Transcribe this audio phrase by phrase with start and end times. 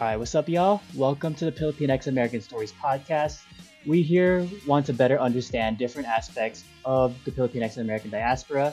[0.00, 0.80] Hi, what's up, y'all?
[0.94, 3.42] Welcome to the Filipinx American Stories podcast.
[3.84, 8.72] We here want to better understand different aspects of the Filipinx American diaspora.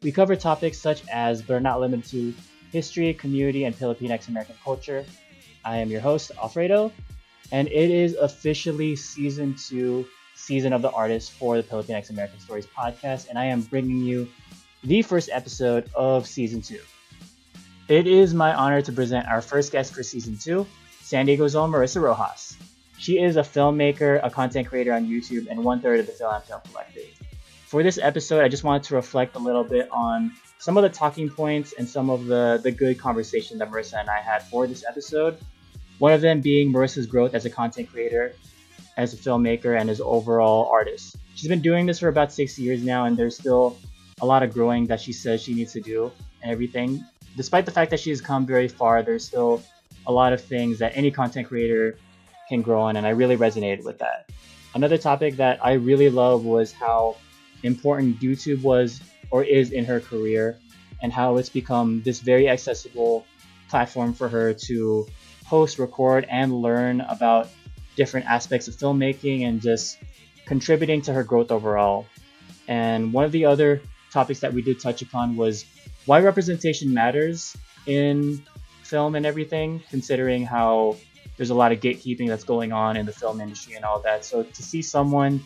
[0.00, 2.34] We cover topics such as, but are not limited to,
[2.70, 5.04] history, community, and Filipinx American culture.
[5.64, 6.92] I am your host, Alfredo,
[7.50, 10.06] and it is officially season two,
[10.36, 14.28] season of the artist for the Filipinx American Stories podcast, and I am bringing you
[14.84, 16.78] the first episode of season two.
[17.90, 20.64] It is my honor to present our first guest for season two,
[21.00, 22.56] San Diego's own Marissa Rojas.
[22.98, 26.40] She is a filmmaker, a content creator on YouTube, and one third of the Film
[26.42, 27.08] Film Collective.
[27.66, 30.88] For this episode, I just wanted to reflect a little bit on some of the
[30.88, 34.68] talking points and some of the, the good conversation that Marissa and I had for
[34.68, 35.38] this episode.
[35.98, 38.36] One of them being Marissa's growth as a content creator,
[38.98, 41.16] as a filmmaker, and as overall artist.
[41.34, 43.76] She's been doing this for about six years now, and there's still
[44.20, 47.04] a lot of growing that she says she needs to do and everything
[47.36, 49.62] despite the fact that she's come very far, there's still
[50.06, 51.98] a lot of things that any content creator
[52.48, 54.30] can grow on, and I really resonated with that.
[54.74, 57.16] Another topic that I really love was how
[57.62, 59.00] important YouTube was
[59.30, 60.58] or is in her career,
[61.02, 63.24] and how it's become this very accessible
[63.68, 65.06] platform for her to
[65.44, 67.48] post, record, and learn about
[67.96, 69.98] different aspects of filmmaking and just
[70.46, 72.06] contributing to her growth overall.
[72.68, 73.80] And one of the other
[74.12, 75.64] topics that we did touch upon was
[76.06, 77.56] why representation matters
[77.86, 78.42] in
[78.82, 80.96] film and everything, considering how
[81.36, 84.24] there's a lot of gatekeeping that's going on in the film industry and all that.
[84.24, 85.40] So to see someone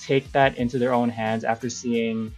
[0.00, 2.32] take that into their own hands after seeing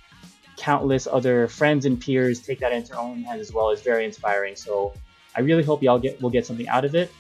[0.57, 4.05] countless other friends and peers take that into their own hands as well is very
[4.05, 4.57] inspiring.
[4.57, 4.95] So
[5.35, 7.13] I really hope y'all get will get something out of it.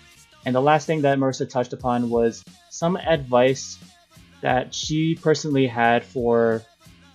[0.46, 3.78] And the last thing that Marissa touched upon was some advice
[4.40, 6.62] that she personally had for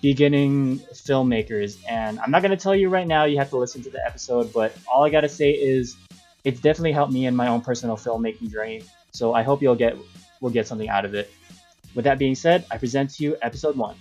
[0.01, 1.77] beginning filmmakers.
[1.87, 4.03] And I'm not going to tell you right now, you have to listen to the
[4.05, 5.95] episode, but all I got to say is
[6.43, 8.83] it's definitely helped me in my own personal filmmaking journey.
[9.11, 9.95] So I hope you'll get
[10.41, 11.31] we'll get something out of it.
[11.93, 13.95] With that being said, I present to you episode 1.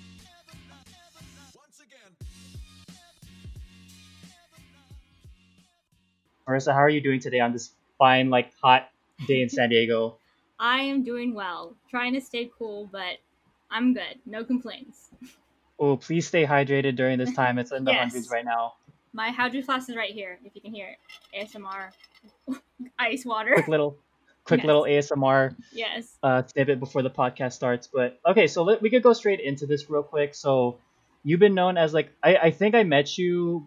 [6.48, 8.88] Marissa, how are you doing today on this fine, like hot
[9.28, 10.16] day in San Diego?
[10.58, 11.74] I am doing well.
[11.90, 13.18] Trying to stay cool, but
[13.70, 14.18] I'm good.
[14.26, 15.10] No complaints.
[15.80, 17.58] Oh, please stay hydrated during this time.
[17.58, 18.00] It's in the Yes.
[18.12, 18.74] hundreds right now.
[19.14, 20.98] My hydro flask is right here, if you can hear it.
[21.34, 21.90] ASMR.
[22.98, 23.54] Ice water.
[23.54, 23.96] Quick little,
[24.44, 24.66] quick Yes.
[24.66, 26.18] little ASMR Yes.
[26.22, 27.88] uh, snippet before the podcast starts.
[27.92, 30.34] But okay, so let, we could go straight into this real quick.
[30.34, 30.78] So
[31.24, 33.66] you've been known as like I, I think I met you,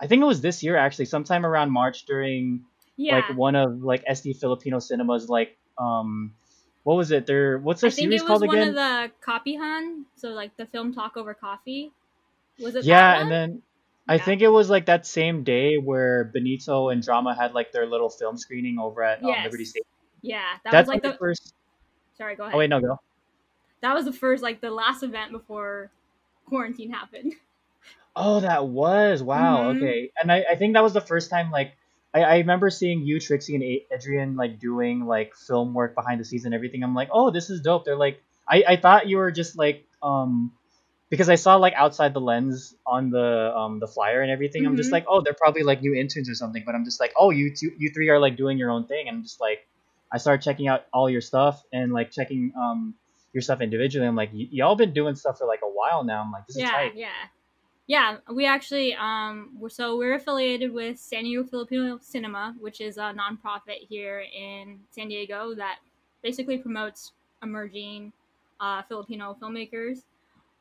[0.00, 2.64] I think it was this year actually, sometime around March during
[2.96, 3.16] Yeah.
[3.16, 6.34] like one of like SD Filipino cinemas like um
[6.84, 7.26] what was it?
[7.26, 8.68] There what's their I think it was one again?
[8.68, 11.92] of the Kapihan, so like the film talk over coffee.
[12.58, 13.62] Was it yeah, and then
[14.08, 17.86] I think it was like that same day where Benito and Drama had like their
[17.86, 19.86] little film screening over at um, Liberty Station.
[20.22, 21.54] Yeah, that That's was like like the, first.
[22.16, 22.54] sorry, go ahead.
[22.54, 22.98] Oh wait, no, go.
[23.82, 25.90] That was the first like the last event before
[26.46, 27.34] quarantine happened.
[28.16, 29.72] Oh, that was wow.
[29.72, 29.76] Mhm.
[29.76, 31.76] Okay, and I, I think that was the first time like
[32.12, 36.24] I, I remember seeing you, Trixie, and Adrian like doing like film work behind the
[36.24, 36.82] scenes and everything.
[36.82, 37.84] I'm like, oh, this is dope.
[37.84, 40.52] They're like, I, I thought you were just like um
[41.08, 44.66] because I saw like outside the lens on the um the flyer and everything.
[44.66, 44.92] I'm just Mhm.
[44.92, 46.62] like, oh, they're probably like new interns or something.
[46.66, 49.08] But I'm just like, oh, you two, you three are like doing your own thing.
[49.08, 49.66] And I'm just like,
[50.12, 52.94] I started checking out all your stuff and like checking um
[53.32, 54.06] your stuff individually.
[54.08, 56.20] I'm like, y- y'all been doing stuff for like a while now.
[56.22, 56.94] I'm like, this is yeah, tight.
[56.96, 57.08] yeah,
[57.90, 58.18] yeah.
[58.32, 63.12] We actually um we're, so we're affiliated with San Diego Filipino Cinema, which is a
[63.20, 65.80] nonprofit here in San Diego that
[66.22, 67.10] basically promotes
[67.42, 68.12] emerging
[68.60, 70.04] uh, Filipino filmmakers.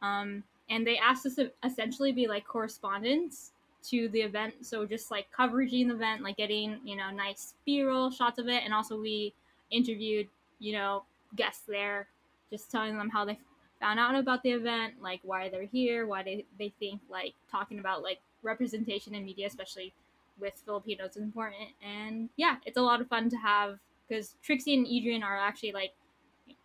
[0.01, 3.51] Um, and they asked us to essentially be like correspondents
[3.89, 8.09] to the event, so just like covering the event, like getting you know nice B-roll
[8.09, 9.35] shots of it, and also we
[9.69, 11.03] interviewed you know
[11.35, 12.07] guests there,
[12.49, 13.37] just telling them how they
[13.79, 17.79] found out about the event, like why they're here, why they, they think like talking
[17.79, 19.93] about like representation in media, especially
[20.39, 21.69] with Filipinos, is important.
[21.85, 25.71] And yeah, it's a lot of fun to have because Trixie and Adrian are actually
[25.71, 25.93] like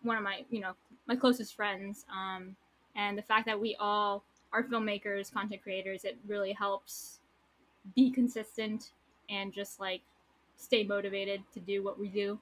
[0.01, 0.73] one of my you know
[1.07, 2.05] my closest friends.
[2.11, 2.55] Um,
[2.95, 4.23] and the fact that we all
[4.53, 7.19] are filmmakers, content creators, it really helps
[7.95, 8.91] be consistent
[9.29, 10.01] and just like
[10.57, 12.39] stay motivated to do what we do.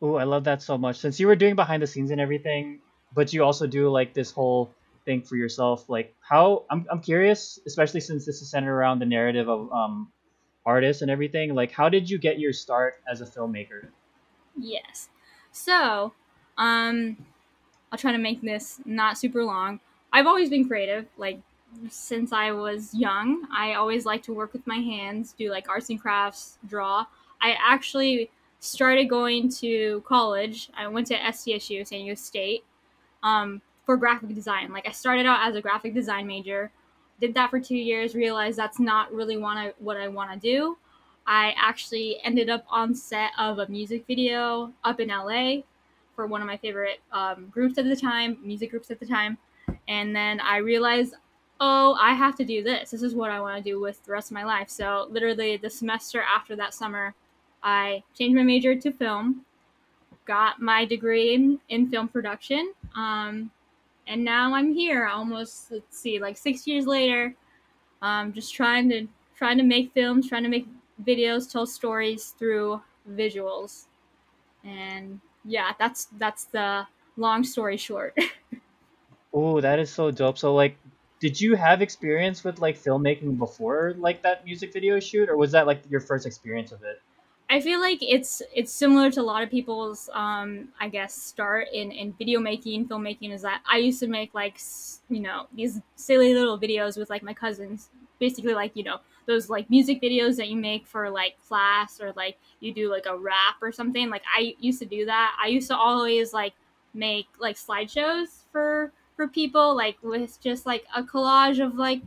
[0.00, 0.96] Oh, I love that so much.
[0.96, 2.80] Since you were doing behind the scenes and everything,
[3.14, 4.72] but you also do like this whole
[5.04, 5.88] thing for yourself.
[5.88, 10.12] Like how I'm I'm curious, especially since this is centered around the narrative of um
[10.64, 11.54] artists and everything.
[11.54, 13.88] Like how did you get your start as a filmmaker?
[14.56, 15.08] Yes.
[15.50, 16.12] So,
[16.56, 17.16] um,
[17.90, 19.80] I'll try to make this not super long.
[20.12, 21.40] I've always been creative, like
[21.88, 23.46] since I was young.
[23.54, 27.06] I always like to work with my hands, do like arts and crafts, draw.
[27.40, 28.30] I actually
[28.60, 30.70] started going to college.
[30.76, 32.64] I went to SDSU, San Diego State,
[33.22, 34.72] um, for graphic design.
[34.72, 36.70] Like I started out as a graphic design major,
[37.20, 40.76] did that for two years, realized that's not really what I, I want to do.
[41.26, 45.62] I actually ended up on set of a music video up in LA
[46.16, 49.38] for one of my favorite um, groups at the time, music groups at the time.
[49.88, 51.14] And then I realized,
[51.60, 52.90] oh, I have to do this.
[52.90, 54.68] This is what I want to do with the rest of my life.
[54.68, 57.14] So, literally, the semester after that summer,
[57.62, 59.44] I changed my major to film,
[60.24, 62.72] got my degree in, in film production.
[62.94, 63.50] Um,
[64.06, 67.34] and now I'm here almost, let's see, like six years later,
[68.00, 69.06] um, just trying to
[69.36, 70.66] trying to make films, trying to make
[71.04, 72.80] videos, tell stories through
[73.10, 73.86] visuals.
[74.64, 76.86] And yeah, that's that's the
[77.16, 78.16] long story short.
[79.34, 80.38] oh, that is so dope.
[80.38, 80.76] So like
[81.22, 85.52] did you have experience with like filmmaking before like that music video shoot or was
[85.52, 87.00] that like your first experience of it?
[87.52, 91.68] I feel like it's it's similar to a lot of people's um I guess start
[91.70, 94.58] in in video making, filmmaking is that I used to make like
[95.10, 99.50] you know, these silly little videos with like my cousins, basically like, you know, those
[99.50, 103.18] like music videos that you make for like class or like you do like a
[103.18, 104.08] rap or something.
[104.08, 105.36] Like I used to do that.
[105.38, 106.54] I used to always like
[106.94, 112.00] make like slideshows for for people like with just like a collage of like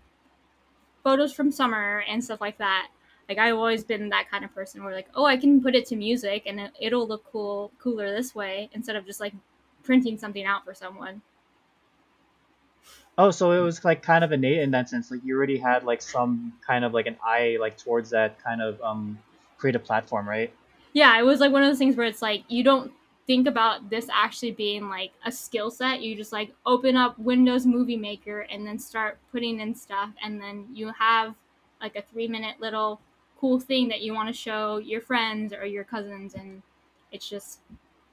[1.04, 2.88] photos from summer and stuff like that.
[3.28, 5.86] Like I've always been that kind of person where like, oh, I can put it
[5.88, 9.34] to music and it, it'll look cool cooler this way instead of just like
[9.84, 11.22] printing something out for someone.
[13.18, 15.10] Oh, so it was like kind of innate in that sense.
[15.10, 18.62] Like you already had like some kind of like an eye like towards that kind
[18.62, 19.18] of um
[19.58, 20.54] creative platform, right?
[20.94, 22.92] Yeah, it was like one of those things where it's like you don't
[23.26, 26.02] think about this actually being like a skill set.
[26.02, 30.40] You just like open up Windows Movie Maker and then start putting in stuff and
[30.40, 31.34] then you have
[31.82, 33.00] like a 3 minute little
[33.46, 36.64] cool thing that you want to show your friends or your cousins and
[37.12, 37.60] it's just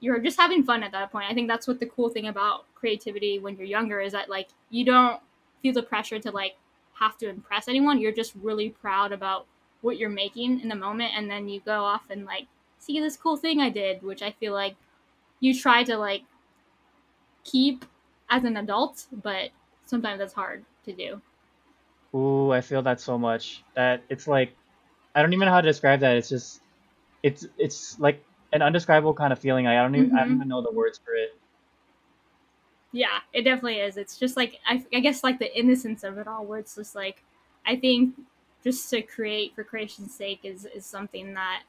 [0.00, 1.24] you're just having fun at that point.
[1.30, 4.48] I think that's what the cool thing about creativity when you're younger is that like
[4.68, 5.22] you don't
[5.62, 6.56] feel the pressure to like
[6.92, 7.98] have to impress anyone.
[7.98, 9.46] You're just really proud about
[9.80, 12.46] what you're making in the moment and then you go off and like
[12.78, 14.76] see this cool thing I did, which I feel like
[15.40, 16.24] you try to like
[17.42, 17.86] keep
[18.28, 19.48] as an adult, but
[19.86, 21.22] sometimes that's hard to do.
[22.14, 23.64] Ooh, I feel that so much.
[23.74, 24.54] That it's like
[25.14, 26.16] I don't even know how to describe that.
[26.16, 26.60] It's just
[27.22, 28.22] it's it's like
[28.52, 29.66] an undescribable kind of feeling.
[29.66, 30.16] I don't even mm-hmm.
[30.16, 30.36] I don't mm-hmm.
[30.36, 31.36] even know the words for it.
[32.92, 33.96] Yeah, it definitely is.
[33.96, 36.94] It's just like I, I guess like the innocence of it all, where it's just
[36.94, 37.22] like
[37.66, 38.14] I think
[38.62, 41.62] just to create for creation's sake is is something that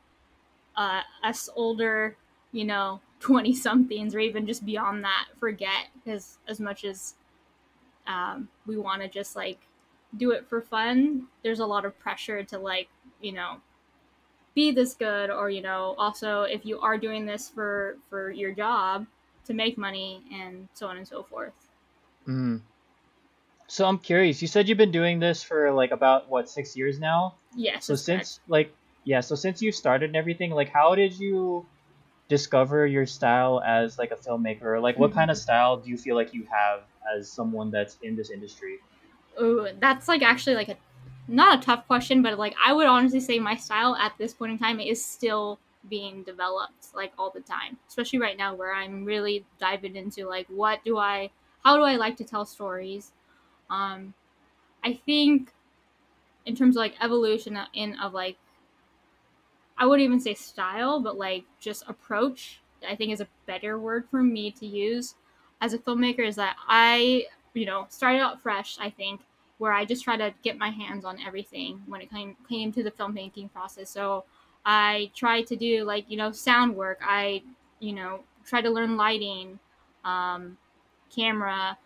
[0.75, 2.17] uh, us older,
[2.51, 7.15] you know, twenty somethings or even just beyond that forget because as much as
[8.05, 9.59] um, we want to just like
[10.17, 12.89] do it for fun, there's a lot of pressure to like
[13.23, 13.57] you know
[14.55, 18.51] be this good or you know also if you are doing this for for your
[18.51, 19.05] job
[19.45, 21.53] to make money and so on and so forth
[22.27, 22.59] mm.
[23.67, 26.99] so i'm curious you said you've been doing this for like about what six years
[26.99, 28.49] now yes so since correct.
[28.49, 28.75] like
[29.05, 31.65] yeah so since you started and everything like how did you
[32.29, 35.19] discover your style as like a filmmaker like what mm-hmm.
[35.19, 36.81] kind of style do you feel like you have
[37.15, 38.77] as someone that's in this industry
[39.37, 40.77] oh that's like actually like a
[41.27, 44.51] not a tough question, but like I would honestly say my style at this point
[44.53, 45.59] in time is still
[45.89, 50.47] being developed like all the time, especially right now where I'm really diving into like
[50.47, 51.29] what do I,
[51.63, 53.11] how do I like to tell stories.
[53.69, 54.13] Um,
[54.83, 55.53] I think
[56.45, 58.37] in terms of like evolution in of like,
[59.77, 62.59] I wouldn't even say style, but like just approach.
[62.87, 65.15] I think is a better word for me to use
[65.61, 68.77] as a filmmaker is that I, you know, started out fresh.
[68.79, 69.21] I think
[69.63, 72.83] where I just try to get my hands on everything when it came came to
[72.83, 73.89] the filmmaking process.
[73.89, 74.25] So
[74.65, 76.99] I try to do like you know sound work.
[77.01, 77.43] I
[77.79, 79.57] you know try to learn lighting,
[80.03, 80.57] um,
[81.15, 81.77] camera,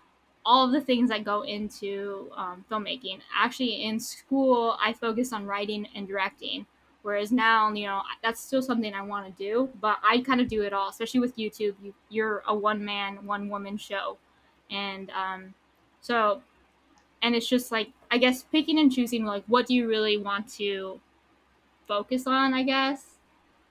[0.43, 3.19] all of the things that go into um, filmmaking.
[3.31, 6.65] Actually, in school, I focused on writing and directing.
[7.03, 10.47] Whereas now, you know, that's still something I want to do, but I kind of
[10.47, 11.75] do it all, especially with YouTube.
[11.83, 14.17] You, you're a one man, one woman show.
[14.71, 15.53] And um,
[16.01, 16.41] so
[17.21, 20.47] and it's just like I guess picking and choosing like what do you really want
[20.53, 20.99] to
[21.87, 23.05] focus on, I guess.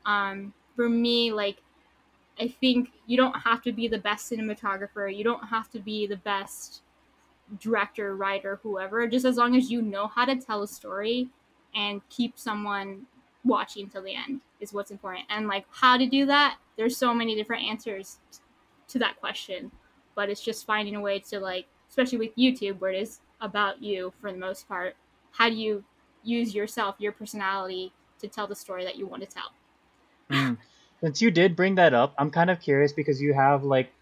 [0.04, 1.58] Um, for me, like
[2.40, 6.06] I think you don't have to be the best cinematographer, you don't have to be
[6.06, 6.82] the best
[7.60, 11.28] director, writer, whoever, just as long as you know how to tell a story
[11.74, 13.06] and keep someone
[13.44, 15.24] watching till the end is what's important.
[15.30, 18.18] And like how to do that, there's so many different answers
[18.88, 19.70] to that question,
[20.14, 23.82] but it's just finding a way to like especially with YouTube where it is about
[23.82, 24.96] you for the most part.
[25.32, 25.84] How do you
[26.22, 29.52] use yourself, your personality to tell the story that you want to tell?
[30.30, 30.58] Mm.
[31.00, 33.92] Since you did bring that up, I'm kind of curious because you have like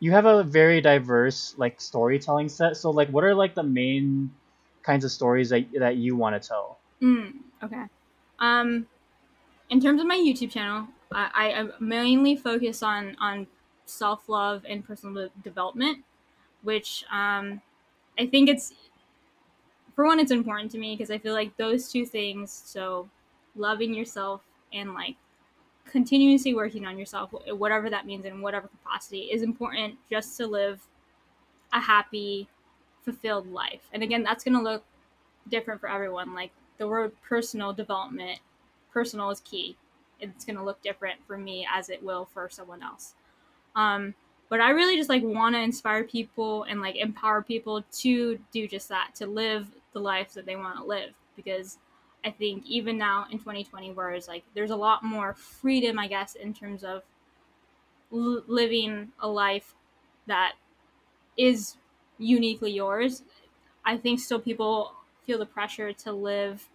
[0.00, 2.76] you have a very diverse like storytelling set.
[2.76, 4.32] So like what are like the main
[4.82, 6.78] kinds of stories that that you want to tell?
[7.00, 7.84] Mm, okay.
[8.38, 8.86] Um
[9.70, 13.46] in terms of my YouTube channel, I, I mainly focus on on
[13.84, 16.04] self love and personal development,
[16.62, 17.62] which um,
[18.18, 18.72] I think it's
[19.94, 23.08] for one, it's important to me because I feel like those two things, so
[23.56, 24.42] loving yourself
[24.72, 25.16] and like
[25.86, 30.82] continuously working on yourself, whatever that means in whatever capacity, is important just to live
[31.72, 32.46] a happy,
[33.04, 33.80] fulfilled life.
[33.92, 34.84] And again, that's going to look
[35.48, 36.34] different for everyone.
[36.34, 38.40] Like the word personal development,
[38.92, 39.76] personal is key.
[40.20, 43.14] It's going to look different for me as it will for someone else.
[43.74, 44.14] Um,
[44.48, 48.68] but I really just like want to inspire people and like empower people to do
[48.68, 51.14] just that, to live the life that they want to live.
[51.34, 51.78] Because
[52.24, 56.34] I think even now in 2020, whereas like there's a lot more freedom, I guess,
[56.34, 57.02] in terms of
[58.12, 59.74] l- living a life
[60.26, 60.54] that
[61.36, 61.76] is
[62.18, 63.22] uniquely yours.
[63.84, 64.92] I think still people
[65.24, 66.68] feel the pressure to live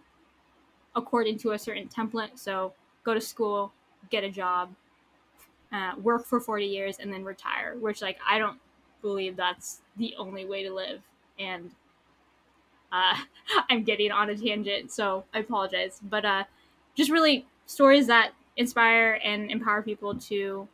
[0.94, 2.38] according to a certain template.
[2.38, 2.74] So
[3.04, 3.72] go to school,
[4.10, 4.74] get a job,
[5.72, 8.58] uh, work for 40 years, and then retire, which, like, I don't
[9.00, 11.00] believe that's the only way to live.
[11.38, 11.70] And
[12.92, 13.16] uh,
[13.70, 16.00] I'm getting on a tangent, so I apologize.
[16.02, 16.44] But uh,
[16.94, 20.68] just really stories that inspire and empower people to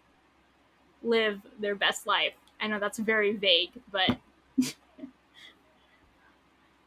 [1.03, 2.35] live their best life.
[2.61, 4.19] I know that's very vague, but.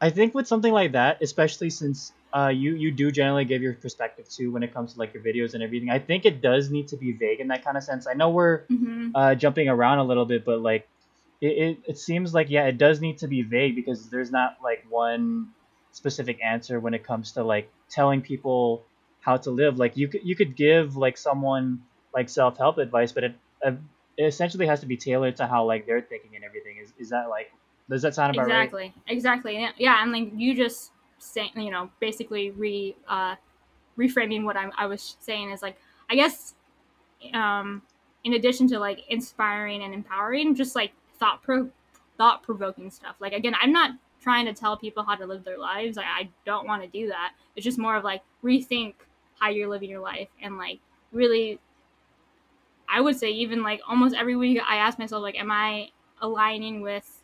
[0.00, 3.74] I think with something like that, especially since uh, you you do generally give your
[3.74, 5.90] perspective too when it comes to like your videos and everything.
[5.90, 8.06] I think it does need to be vague in that kind of sense.
[8.06, 9.10] I know we're mm-hmm.
[9.14, 10.88] uh, jumping around a little bit, but like
[11.40, 14.56] it, it, it seems like yeah, it does need to be vague because there's not
[14.62, 15.48] like one
[15.90, 18.82] specific answer when it comes to like telling people
[19.20, 19.78] how to live.
[19.78, 21.82] Like you could you could give like someone
[22.14, 23.78] like self help advice, but it, it
[24.16, 26.78] essentially has to be tailored to how like they're thinking and everything.
[26.82, 27.52] Is is that like
[27.90, 28.82] does that sound about exactly.
[28.82, 28.92] right?
[29.06, 29.56] Exactly.
[29.56, 29.84] Exactly.
[29.84, 30.91] Yeah, and like you just
[31.22, 33.36] saying, you know, basically re uh,
[33.98, 35.76] reframing what I'm, I was saying is like,
[36.10, 36.54] I guess,
[37.34, 37.82] um,
[38.24, 41.68] in addition to like inspiring and empowering, just like thought pro
[42.18, 43.16] thought provoking stuff.
[43.20, 45.98] Like again, I'm not trying to tell people how to live their lives.
[45.98, 47.32] I, I don't want to do that.
[47.56, 48.94] It's just more of like rethink
[49.38, 50.78] how you're living your life and like
[51.10, 51.58] really
[52.88, 56.80] I would say even like almost every week I ask myself like am I aligning
[56.80, 57.21] with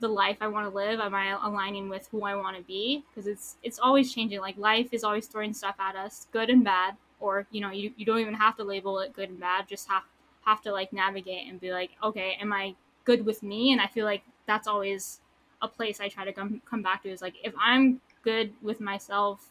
[0.00, 1.00] the life I want to live?
[1.00, 3.04] Am I aligning with who I want to be?
[3.08, 4.40] Because it's it's always changing.
[4.40, 6.96] Like life is always throwing stuff at us, good and bad.
[7.20, 9.68] Or you know, you, you don't even have to label it good and bad.
[9.68, 10.02] Just have
[10.44, 12.74] have to like navigate and be like, okay, am I
[13.04, 13.72] good with me?
[13.72, 15.20] And I feel like that's always
[15.62, 17.10] a place I try to come come back to.
[17.10, 19.50] Is like if I'm good with myself,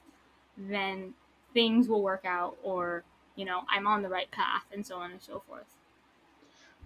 [0.58, 1.14] then
[1.54, 3.04] things will work out, or
[3.36, 5.66] you know, I'm on the right path, and so on and so forth.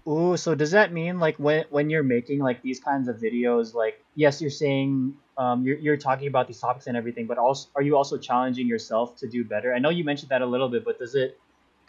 [0.07, 3.73] Ooh, so does that mean like when when you're making like these kinds of videos,
[3.73, 7.67] like yes, you're saying um you're you're talking about these topics and everything, but also
[7.75, 9.73] are you also challenging yourself to do better?
[9.73, 11.37] I know you mentioned that a little bit, but does it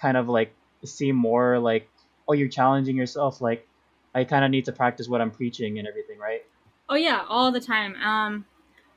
[0.01, 0.53] kind of like
[0.85, 1.89] seem more like
[2.29, 3.67] oh you're challenging yourself like
[4.15, 6.45] I kind of need to practice what I'm preaching and everything, right?
[6.89, 7.95] Oh yeah, all the time.
[8.03, 8.47] Um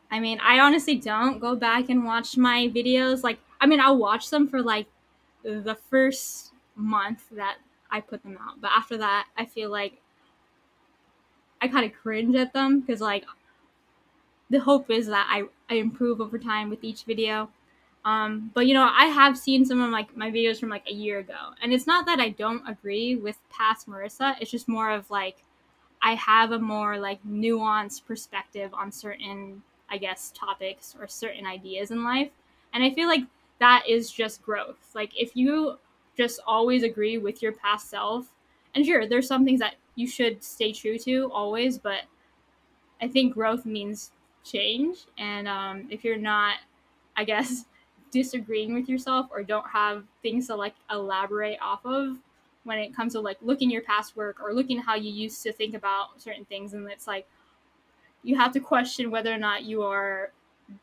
[0.10, 3.98] I mean, I honestly don't go back and watch my videos like I mean, I'll
[3.98, 4.88] watch them for like
[5.44, 7.58] the first month that
[7.91, 8.62] I put them out.
[8.62, 10.01] But after that, I feel like
[11.62, 13.25] I kind of cringe at them because like
[14.50, 17.50] the hope is that I, I improve over time with each video.
[18.03, 20.93] Um, but you know, I have seen some of like my videos from like a
[20.93, 24.36] year ago, and it's not that I don't agree with past Marissa.
[24.41, 25.43] It's just more of like
[26.01, 31.91] I have a more like nuanced perspective on certain, I guess, topics or certain ideas
[31.91, 32.31] in life,
[32.74, 33.24] and I feel like
[33.60, 34.91] that is just growth.
[34.95, 35.77] Like if you
[36.18, 38.27] just always agree with your past self.
[38.75, 42.01] And sure, there's some things that you should stay true to always, but
[43.01, 44.12] I think growth means
[44.44, 45.06] change.
[45.18, 46.58] And um, if you're not,
[47.15, 47.65] I guess,
[48.12, 52.18] disagreeing with yourself or don't have things to like elaborate off of
[52.63, 55.51] when it comes to like looking your past work or looking how you used to
[55.51, 57.27] think about certain things, and it's like
[58.24, 60.32] you have to question whether or not you are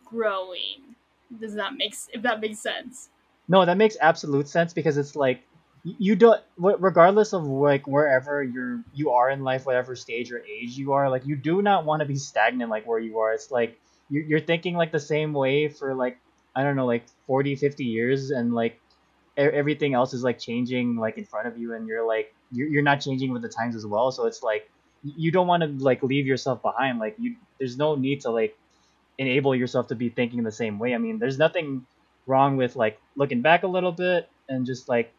[0.04, 0.96] growing.
[1.40, 3.10] Does that make if that makes sense?
[3.48, 5.42] No, that makes absolute sense because it's like
[5.84, 10.76] you don't regardless of like wherever you're you are in life whatever stage or age
[10.76, 13.32] you are like you do not want to be stagnant like where you are.
[13.32, 13.78] It's like
[14.10, 16.18] you're, you're thinking like the same way for like
[16.56, 18.80] i don't know like 40 50 years and like
[19.36, 22.82] everything else is like changing like in front of you and you're like you're, you're
[22.82, 24.10] not changing with the times as well.
[24.10, 24.70] So it's like
[25.02, 26.98] you don't want to like leave yourself behind.
[26.98, 28.56] Like you there's no need to like
[29.18, 30.94] enable yourself to be thinking the same way.
[30.94, 31.86] I mean there's nothing
[32.28, 35.12] wrong with like looking back a little bit and just like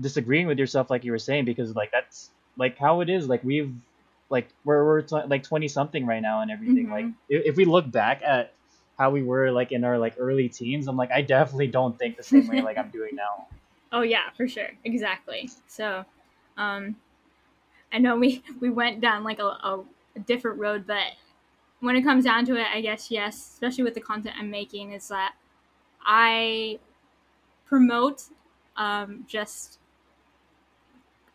[0.00, 3.42] disagreeing with yourself like you were saying because like that's like how it is like
[3.44, 3.72] we've
[4.30, 6.92] like we're, we're t- like 20 something right now and everything Mm-hmm.
[6.92, 8.54] like if, if we look back at
[8.98, 12.16] how we were like in our like early teens i'm like i definitely don't think
[12.16, 13.46] the same way like i'm doing now
[13.92, 15.48] Oh yeah, for sure, exactly.
[15.68, 16.04] So,
[16.56, 16.96] um,
[17.92, 19.84] I know we we went down like a, a,
[20.16, 21.12] a different road, but
[21.80, 24.92] when it comes down to it, I guess yes, especially with the content I'm making,
[24.92, 25.34] is that
[26.06, 26.78] I
[27.66, 28.24] promote
[28.76, 29.78] um, just,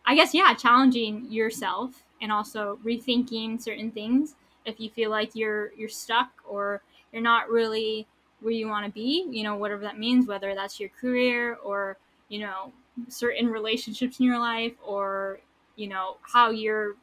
[0.04, 5.72] I guess yeah, challenging yourself and also rethinking certain things if you feel like you're
[5.76, 8.06] you're stuck or you're not really
[8.40, 11.96] where you want to be, you know, whatever that means, whether that's your career or
[12.28, 12.72] you know
[13.08, 15.40] certain relationships in your life or
[15.76, 16.94] you know how you're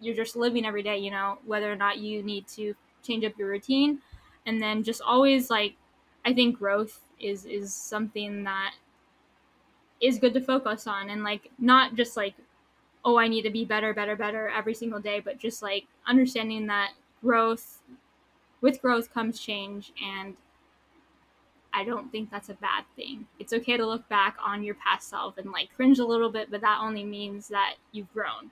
[0.00, 2.74] you're just living every day you know whether or not you need to
[3.06, 4.00] change up your routine.
[4.46, 5.74] And then just always like
[6.26, 8.74] i think growth is is something that
[10.00, 12.34] is good to focus on and like not just like
[13.04, 16.66] oh i need to be better better better every single day but just like understanding
[16.66, 16.92] that
[17.22, 17.82] growth
[18.60, 20.36] with growth comes change and
[21.76, 23.26] I don't think that's a bad thing.
[23.38, 26.50] It's okay to look back on your past self and like cringe a little bit,
[26.50, 28.50] but that only means that you've grown.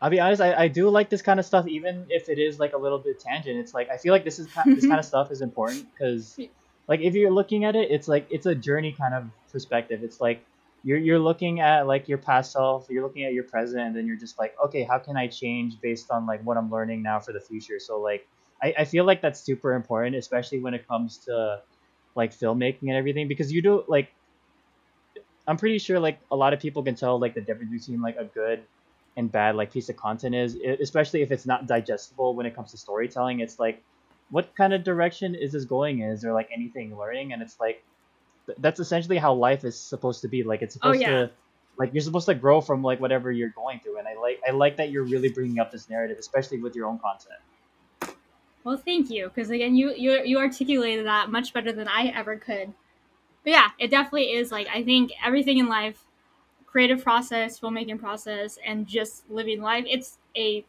[0.00, 2.58] I'll be honest, I, I do like this kind of stuff, even if it is
[2.58, 3.56] like a little bit tangent.
[3.58, 6.38] It's like I feel like this is ki- this kind of stuff is important because,
[6.86, 10.02] like, if you're looking at it, it's like it's a journey kind of perspective.
[10.02, 10.44] It's like
[10.84, 14.06] you're you're looking at like your past self, you're looking at your present, and then
[14.06, 17.18] you're just like, okay, how can I change based on like what I'm learning now
[17.18, 17.80] for the future?
[17.80, 18.28] So like,
[18.62, 21.62] I, I feel like that's super important, especially when it comes to
[22.14, 24.10] like filmmaking and everything, because you do like,
[25.46, 28.16] I'm pretty sure like a lot of people can tell like the difference between like
[28.16, 28.62] a good
[29.16, 32.70] and bad like piece of content is especially if it's not digestible when it comes
[32.70, 33.82] to storytelling it's like
[34.30, 36.10] what kind of direction is this going in?
[36.10, 37.32] Is there like anything learning?
[37.32, 37.82] And it's like
[38.58, 40.42] that's essentially how life is supposed to be.
[40.42, 41.10] Like it's Oh, supposed yeah.
[41.10, 41.30] to
[41.78, 43.98] like you're supposed to grow from like whatever you're going through.
[43.98, 46.86] And i like i like that you're really bringing up this narrative especially with your
[46.86, 47.38] own content.
[48.64, 52.36] Well, thank you, because again, you you you articulated that much better than I ever
[52.36, 52.72] could.
[53.44, 56.02] But yeah, it definitely is like I think everything in life,
[56.76, 60.62] creative process, filmmaking process, and just living life, it's a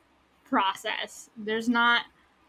[0.45, 1.29] process.
[1.35, 2.03] There's not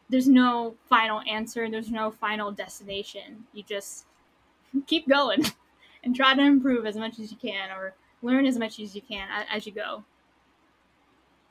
[0.08, 3.46] there's no final answer, there's no final destination.
[3.52, 4.06] You just
[4.86, 5.44] keep going
[6.04, 9.02] and try to improve as much as you can or learn as much as you
[9.02, 10.04] can as you go.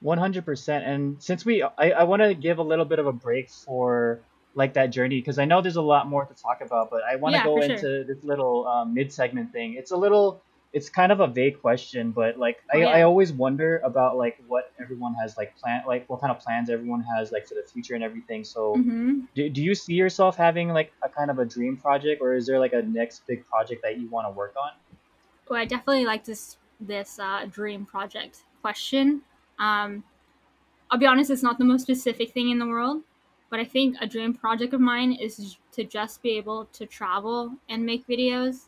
[0.02, 3.50] 100% and since we i, I want to give a little bit of a break
[3.50, 4.22] for
[4.54, 7.16] like that journey because i know there's a lot more to talk about but i
[7.16, 7.76] want to Yeah, go for sure.
[7.76, 11.60] into this little um, mid segment thing it's a little it's kind of a vague
[11.62, 12.88] question but like I, Oh, yeah.
[12.88, 16.70] I always wonder about like what everyone has like plan like what kind of plans
[16.70, 20.36] everyone has like for the future and everything so hmm do, do you see yourself
[20.36, 23.46] having like a kind of a dream project or is there like a next big
[23.46, 24.72] project that you want to work on
[25.50, 29.24] Well, I definitely like this this uh, dream project question.
[29.60, 30.04] Um,
[30.92, 33.04] I'll be honest, it's not the most specific thing in the world,
[33.50, 37.58] but I think a dream project of mine is to just be able to travel
[37.70, 38.68] and make videos.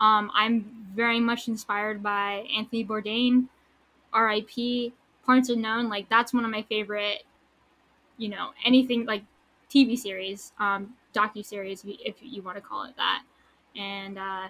[0.00, 3.46] Um, I'm very much inspired by Anthony Bourdain,
[4.12, 4.92] R.I.P.
[5.24, 5.88] Parts Unknown.
[5.88, 7.22] Like that's one of my favorite,
[8.18, 9.24] you know, anything like
[9.70, 13.22] TV series, um, docu series, if you want to call it that,
[13.76, 14.18] and.
[14.18, 14.48] Uh,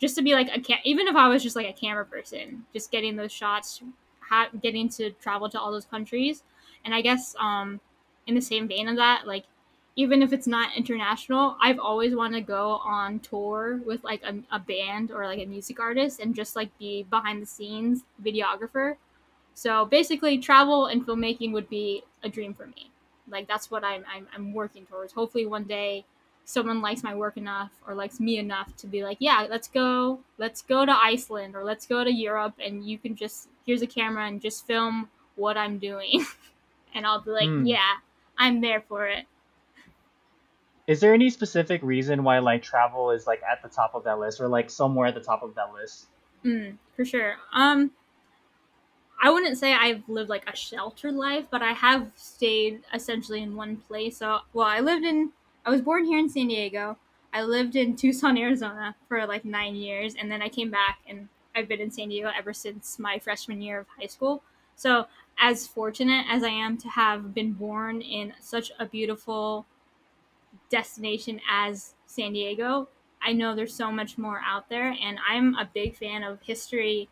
[0.00, 2.64] just to be like a cam- even if I was just like a camera person,
[2.72, 3.82] just getting those shots,
[4.20, 6.42] ha- getting to travel to all those countries,
[6.84, 7.80] and I guess um,
[8.26, 9.44] in the same vein of that, like
[9.96, 14.34] even if it's not international, I've always wanted to go on tour with like a,
[14.50, 18.96] a band or like a music artist and just like be behind the scenes videographer.
[19.54, 22.90] So basically, travel and filmmaking would be a dream for me.
[23.28, 25.12] Like that's what I'm I'm, I'm working towards.
[25.12, 26.04] Hopefully, one day
[26.44, 30.18] someone likes my work enough or likes me enough to be like, yeah, let's go,
[30.38, 33.86] let's go to Iceland or let's go to Europe, and you can just here's a
[33.86, 36.24] camera and just film what I'm doing,
[36.94, 37.66] and I'll be like, Hmm.
[37.66, 37.96] yeah,
[38.38, 39.26] I'm there for it.
[40.86, 44.18] Is there any specific reason why like travel is like at the top of that
[44.18, 46.06] list or like somewhere at the top of that list
[46.44, 47.36] Mm, for sure.
[47.52, 47.92] Um,
[49.22, 53.54] I wouldn't say I've lived like a sheltered life, but I have stayed essentially in
[53.54, 54.16] one place.
[54.16, 55.30] So, well, I lived in,
[55.64, 56.98] I was born here in San Diego.
[57.32, 61.28] I lived in Tucson, Arizona for like nine years, and then I came back and
[61.54, 64.42] I've been in San Diego ever since my freshman year of high school.
[64.74, 65.06] So,
[65.38, 69.66] as fortunate as I am to have been born in such a beautiful
[70.72, 72.88] destination as San Diego,
[73.22, 77.08] I know there's so much more out there, and I'm a big fan of history.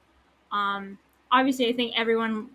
[0.50, 0.98] Um,
[1.30, 2.50] obviously, I think everyone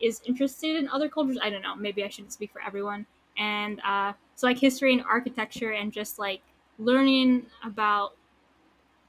[0.00, 1.38] is interested in other cultures.
[1.42, 1.74] I don't know.
[1.74, 3.06] Maybe I shouldn't speak for everyone.
[3.36, 6.42] And uh, so, like history and architecture, and just like
[6.78, 8.14] learning about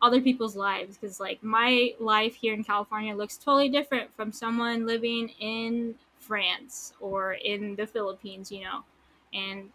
[0.01, 4.85] other people's lives because like my life here in California looks totally different from someone
[4.85, 8.83] living in France or in the Philippines, you know.
[9.33, 9.69] And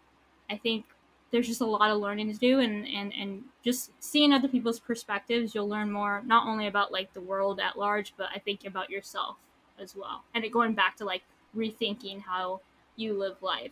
[0.49, 0.85] I think
[1.31, 4.79] there's just a lot of learning to do and, and, and just seeing other people's
[4.79, 8.65] perspectives, you'll learn more not only about like the world at large, but I think
[8.65, 9.37] about yourself
[9.79, 10.23] as well.
[10.33, 11.23] And it going back to like
[11.55, 12.61] rethinking how
[12.95, 13.71] you live life.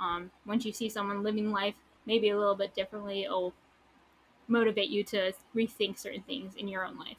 [0.00, 1.74] Um, once you see someone living life
[2.06, 3.52] maybe a little bit differently, it'll
[4.48, 7.16] motivate you to rethink certain things in your own life.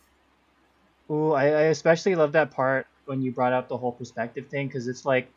[1.09, 4.67] Ooh, I, I especially love that part when you brought up the whole perspective thing
[4.67, 5.29] because it's like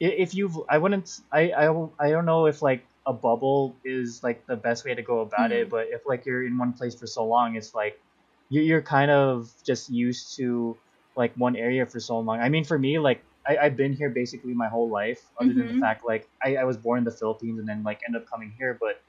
[0.00, 4.44] if you've I wouldn't I, I I don't know if like a bubble is like
[4.46, 5.62] the best way to go about mm-hmm.
[5.62, 8.00] it but if like you're in one place for so long it's like
[8.48, 10.76] you're kind of just used to
[11.16, 14.10] like one area for so long I mean for me like I, I've been here
[14.10, 15.58] basically my whole life other mm-hmm.
[15.58, 15.82] than the mm-hmm.
[15.82, 18.52] fact like I, I was born in the Philippines and then like end up coming
[18.58, 19.00] here but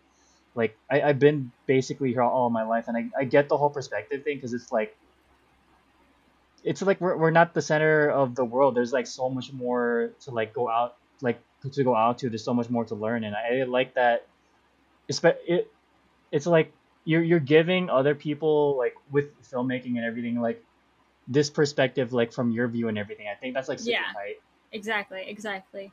[0.56, 3.70] like I, I've been basically here all my life and I, I get the whole
[3.70, 4.96] perspective thing because it's like
[6.64, 10.12] it's like we're, we're not the center of the world there's like so much more
[10.22, 11.40] to like go out like
[11.72, 14.26] to go out to there's so much more to learn and i, like that
[15.08, 15.72] it's it
[16.32, 16.72] it's like
[17.06, 20.64] you're you're giving other people like with filmmaking and everything like
[21.28, 24.36] this perspective like from your view and everything i think that's like super yeah tight.
[24.72, 25.92] exactly exactly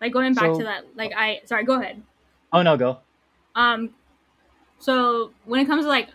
[0.00, 2.02] like going back so, to that like i sorry go ahead
[2.52, 2.98] Oh no, go.
[3.54, 3.94] Um,
[4.78, 6.08] so when it comes to like,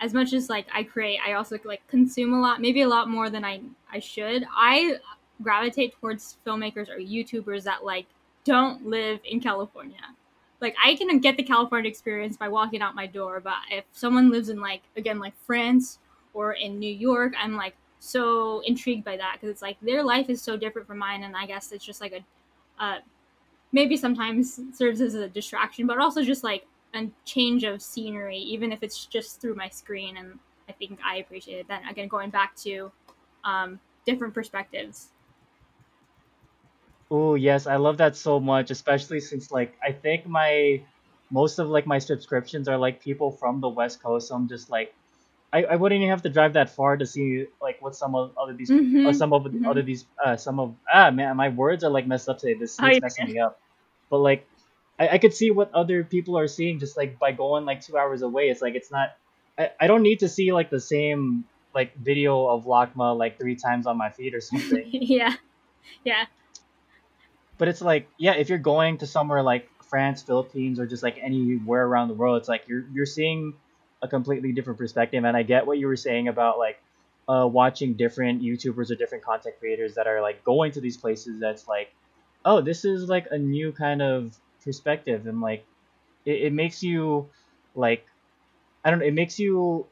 [0.00, 3.08] as much as like I create, I also like consume a lot, maybe a lot
[3.08, 4.44] more than I I should.
[4.54, 4.96] I
[5.42, 8.06] gravitate towards filmmakers or YouTubers that like
[8.44, 10.00] don't live in California.
[10.60, 14.30] Like I can get the California experience by walking out my door, but if someone
[14.30, 15.98] lives in like again like France
[16.32, 20.30] or in New York, I'm like so intrigued by that because it's like their life
[20.30, 22.98] is so different from mine, and I guess it's just like a, a
[23.72, 28.72] maybe sometimes serves as a distraction, but also just like a change of scenery, even
[28.72, 30.16] if it's just through my screen.
[30.16, 31.68] And I think I appreciate it.
[31.68, 32.90] Then again, going back to
[33.44, 35.08] um, different perspectives.
[37.10, 40.82] Oh yes, I love that so much, especially since like I think my
[41.30, 44.28] most of like my subscriptions are like people from the West Coast.
[44.28, 44.94] So I'm just like
[45.52, 48.32] I, I wouldn't even have to drive that far to see like what some of
[48.36, 49.06] other these mm-hmm.
[49.06, 49.66] uh, some of mm-hmm.
[49.66, 52.54] other these uh some of ah man my words are like messed up today.
[52.54, 53.60] This is messing me up.
[54.10, 54.46] But like
[54.98, 57.96] I, I could see what other people are seeing just like by going like two
[57.96, 58.48] hours away.
[58.50, 59.16] It's like it's not
[59.56, 63.54] I, I don't need to see like the same like video of LACMA like three
[63.54, 64.88] times on my feed or something.
[64.90, 65.34] yeah.
[66.04, 66.24] Yeah.
[67.58, 71.18] But it's like, yeah, if you're going to somewhere like France, Philippines, or just like
[71.22, 73.54] anywhere around the world, it's like you're you're seeing
[74.02, 75.24] a completely different perspective.
[75.24, 76.78] And I get what you were saying about like
[77.28, 81.40] uh, watching different YouTubers or different content creators that are like going to these places.
[81.40, 81.92] That's like,
[82.44, 85.64] oh, this is like a new kind of perspective, and like
[86.24, 87.28] it, it makes you
[87.74, 88.06] like
[88.84, 89.86] I don't know, it makes you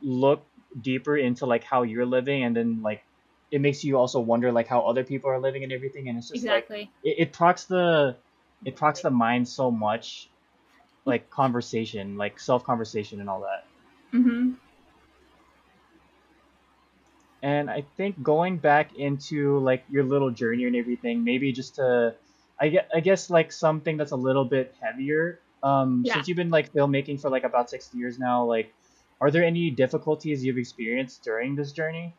[0.00, 0.44] look
[0.80, 3.04] deeper into like how you're living, and then like
[3.52, 6.28] it makes you also wonder like how other people are living and everything, and it's
[6.28, 8.16] just exactly like, it, it procs the
[8.64, 10.28] it procs the mind so much
[11.04, 13.64] like conversation, like self conversation and all that.
[14.16, 14.52] Mm-hmm.
[17.42, 22.14] And I think going back into like your little journey and everything, maybe just to,
[22.60, 25.40] I guess, I guess like something that's a little bit heavier.
[25.64, 26.14] Um, yeah.
[26.14, 28.72] since you've been like filmmaking for like about six years now, like,
[29.20, 32.14] are there any difficulties you've experienced during this journey?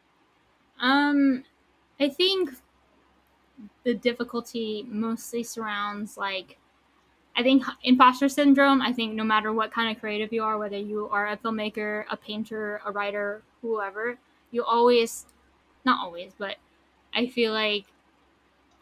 [0.79, 1.43] Um,
[1.99, 2.51] I think
[3.83, 6.57] the difficulty mostly surrounds like
[7.36, 10.77] I think imposter syndrome, I think no matter what kind of creative you are, whether
[10.77, 14.17] you are a filmmaker, a painter, a writer, whoever,
[14.51, 15.25] you always,
[15.83, 16.57] not always, but
[17.15, 17.86] I feel like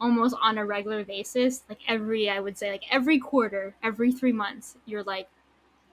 [0.01, 4.33] almost on a regular basis, like every, I would say, like every quarter, every three
[4.33, 5.29] months, you're like,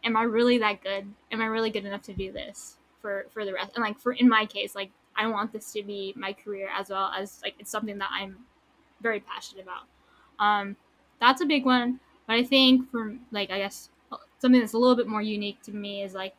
[0.03, 1.07] am I really that good?
[1.31, 3.73] Am I really good enough to do this for, for the rest?
[3.77, 6.89] And like, for, in my case, like, I want this to be my career as
[6.89, 8.39] well as like, it's something that I'm
[9.01, 9.85] very passionate about.
[10.39, 10.77] Um,
[11.21, 13.89] that's a big one but I think for like I guess
[14.39, 16.35] something that's a little bit more unique to me is like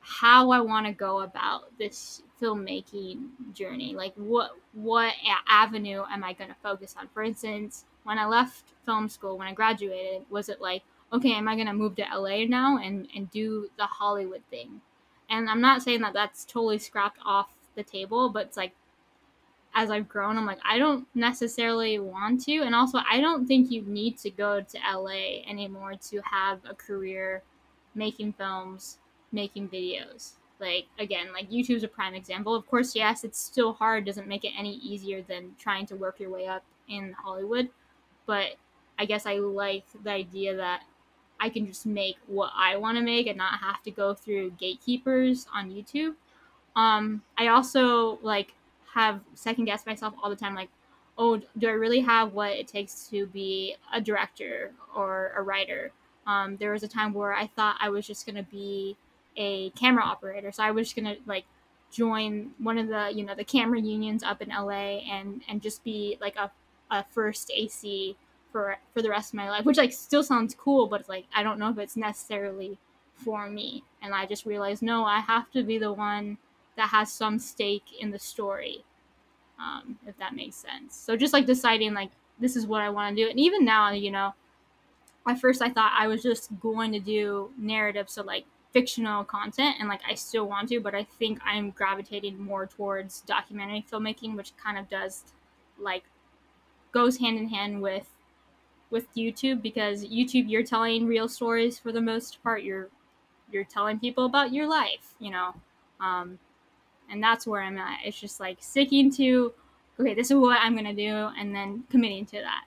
[0.00, 3.94] how I want to go about this filmmaking journey.
[3.94, 5.14] Like what what
[5.48, 7.08] avenue am I going to focus on?
[7.14, 11.48] For instance, when I left film school, when I graduated, was it like, okay, am
[11.48, 14.82] I going to move to LA now and and do the Hollywood thing?
[15.30, 18.72] And I'm not saying that that's totally scrapped off the table, but it's like
[19.74, 22.58] as I've grown, I'm like, I don't necessarily want to.
[22.60, 26.74] And also, I don't think you need to go to LA anymore to have a
[26.74, 27.42] career
[27.94, 28.98] making films,
[29.32, 30.32] making videos.
[30.60, 32.54] Like, again, like YouTube's a prime example.
[32.54, 36.20] Of course, yes, it's still hard, doesn't make it any easier than trying to work
[36.20, 37.68] your way up in Hollywood.
[38.26, 38.52] But
[38.96, 40.84] I guess I like the idea that
[41.40, 44.52] I can just make what I want to make and not have to go through
[44.52, 46.14] gatekeepers on YouTube.
[46.76, 48.52] Um, I also like
[48.94, 50.70] have second guess myself all the time, like,
[51.16, 55.92] oh, do I really have what it takes to be a director or a writer?
[56.26, 58.96] Um, there was a time where I thought I was just gonna be
[59.36, 61.44] a camera operator, so I was just gonna like
[61.92, 65.84] join one of the you know the camera unions up in LA and and just
[65.84, 66.50] be like a,
[66.90, 68.16] a first AC
[68.50, 71.26] for for the rest of my life, which like still sounds cool, but it's like
[71.34, 72.78] I don't know if it's necessarily
[73.16, 73.84] for me.
[74.02, 76.38] And I just realized no, I have to be the one
[76.76, 78.84] that has some stake in the story,
[79.58, 80.96] um, if that makes sense.
[80.96, 83.90] So just like deciding like this is what I want to do, and even now,
[83.90, 84.34] you know,
[85.26, 89.76] at first I thought I was just going to do narrative, so like fictional content,
[89.78, 94.36] and like I still want to, but I think I'm gravitating more towards documentary filmmaking,
[94.36, 95.24] which kind of does
[95.78, 96.04] like
[96.92, 98.08] goes hand in hand with
[98.90, 102.62] with YouTube because YouTube you're telling real stories for the most part.
[102.62, 102.88] You're
[103.50, 105.54] you're telling people about your life, you know.
[106.00, 106.38] Um,
[107.10, 108.00] and that's where I'm at.
[108.04, 109.52] It's just like sticking to
[110.00, 112.64] okay, this is what I'm gonna do and then committing to that.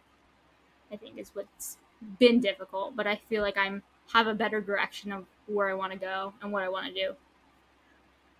[0.91, 1.77] I think is what's
[2.19, 5.91] been difficult, but I feel like I'm have a better direction of where I want
[5.91, 7.15] to go and what I want to do.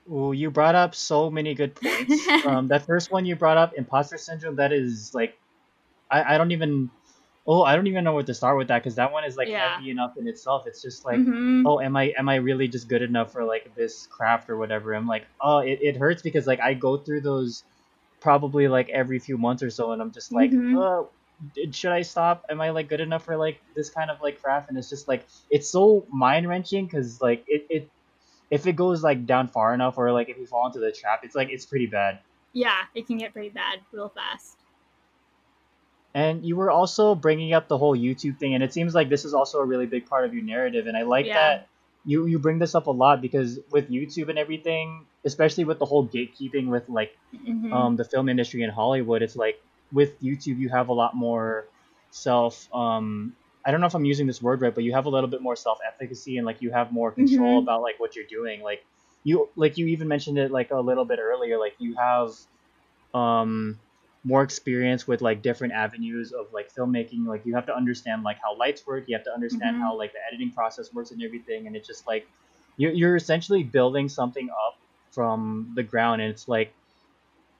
[0.10, 2.28] Oh, you brought up so many good points.
[2.46, 5.38] um, that first one you brought up, imposter syndrome, that is like,
[6.10, 6.90] I, I don't even,
[7.48, 9.50] oh, I don't even know where to start with that because that one is like
[9.50, 9.80] Yeah.
[9.80, 10.64] heavy enough in itself.
[10.68, 11.64] It's just like, Mhm.
[11.66, 14.94] oh, am I am I really just good enough for like this craft or whatever?
[14.94, 17.64] I'm like, oh, it, it hurts because like I go through those
[18.22, 20.76] probably like every few months or so, and I'm just like, Mhm.
[20.76, 21.12] oh,
[21.72, 22.44] should I stop?
[22.50, 24.70] Am I like good enough for like this kind of like craft?
[24.70, 27.92] And it's just like it's so mind wrenching because like it, it
[28.52, 31.22] if it goes like down far enough or like if you fall into the trap,
[31.24, 32.20] it's like it's pretty bad.
[32.54, 34.58] Yeah, it can get pretty bad real fast.
[36.18, 39.24] And you were also bringing up the whole YouTube thing, and it seems like this
[39.24, 40.88] is also a really big part of your narrative.
[40.88, 41.36] And I like Yeah.
[41.36, 41.68] that
[42.06, 45.86] you you bring this up a lot because with YouTube and everything, especially with the
[45.86, 47.72] whole gatekeeping with like Mhm.
[47.72, 51.68] um, the film industry in Hollywood, it's like with YouTube you have a lot more
[52.10, 52.68] self.
[52.74, 55.30] Um, I don't know if I'm using this word right, but you have a little
[55.30, 57.64] bit more self efficacy and like you have more control Mhm.
[57.64, 58.64] about like what you're doing.
[58.64, 58.84] Like
[59.24, 61.60] you like you even mentioned it like a little bit earlier.
[61.60, 62.32] Like you have
[63.14, 63.78] um
[64.28, 68.38] more experience with like different avenues of like filmmaking like you have to understand like
[68.44, 69.80] how lights work you have to understand Mhm.
[69.80, 72.28] how like the editing process works and everything and it's just like
[72.76, 74.76] you're, you're essentially building something up
[75.12, 76.74] from the ground and it's like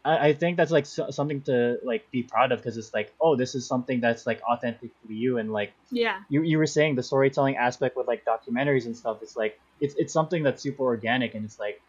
[0.04, 3.14] i, I think that's like so, something to like be proud of because it's like
[3.22, 6.20] oh this is something that's like authentically you and like yeah.
[6.28, 9.96] you, you were saying the storytelling aspect with like documentaries and stuff it's like it's,
[9.96, 11.82] it's something that's super organic and it's like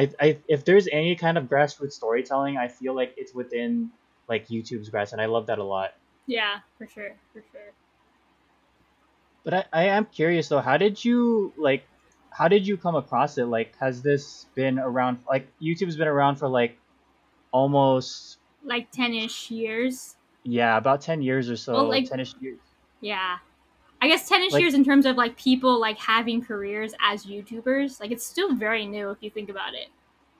[0.00, 3.90] I, I if there's any kind of grassroots storytelling i feel like it's within
[4.28, 5.90] like youtube's grass and i love that a lot
[6.26, 7.72] Yeah, for sure, for sure.
[9.44, 11.84] but I, I am curious though how did you like
[12.30, 16.36] how did you come across it like has this been around like youtube's been around
[16.36, 16.78] for like
[17.52, 20.14] almost Like 10ish years.
[20.44, 22.60] yeah about 10 years or so Well, like- 10ish years
[23.00, 23.38] Yeah.
[24.02, 28.00] I guess 10ish Like- years in terms of like people like having careers as YouTubers.
[28.00, 29.88] Like it's still very new if you think about it.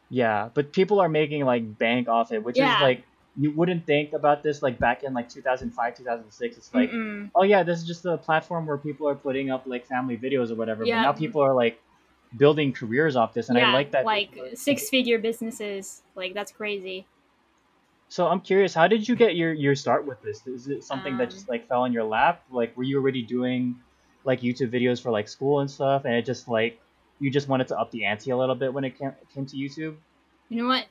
[0.09, 2.77] Yeah, but people are making like bank off it, which Yeah.
[2.77, 3.05] is like
[3.37, 6.57] you wouldn't think about this like back in like 2005, 2006.
[6.57, 7.31] It's like, Mm-mm.
[7.35, 10.51] oh yeah, this is just a platform where people are putting up like family videos
[10.51, 10.85] or whatever.
[10.85, 10.97] Yeah.
[10.97, 11.81] But now people are like
[12.37, 14.05] building careers off this, and yeah, I like that.
[14.05, 16.03] like six figure businesses.
[16.17, 17.07] Like that's crazy.
[18.11, 20.45] So I'm curious, how did you get your your start with this?
[20.45, 22.43] Is it something that Um, just like fell in your lap?
[22.51, 23.77] Like, were you already doing
[24.25, 26.81] like YouTube videos for like school and stuff, and it just like
[27.21, 29.57] you just wanted to up the ante a little bit when it came, came to
[29.57, 29.95] YouTube?
[30.49, 30.87] You know what?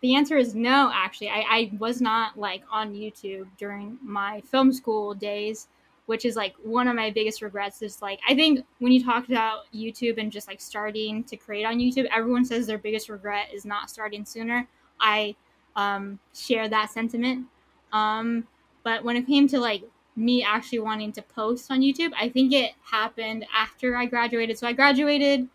[0.00, 1.28] The answer is no, actually.
[1.28, 5.68] I, I was not like on YouTube during my film school days,
[6.06, 7.82] which is like one of my biggest regrets.
[7.82, 11.64] Is like, I think when you talk about YouTube and just like starting to create
[11.64, 14.66] on YouTube, everyone says their biggest regret is not starting sooner.
[14.98, 15.36] I
[15.78, 17.46] um, share that sentiment.
[17.92, 18.48] Um,
[18.82, 19.84] but when it came to like
[20.16, 24.58] me actually wanting to post on YouTube, I think it happened after I graduated.
[24.58, 25.48] So I graduated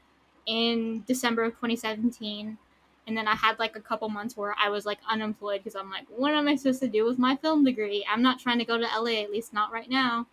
[0.46, 2.58] in December of 2017
[3.06, 5.90] and then I had like a couple months where I was like unemployed because I'm
[5.92, 8.06] like, what am I supposed to do with my film degree?
[8.10, 10.26] I'm not trying to go to LA, at least not right now.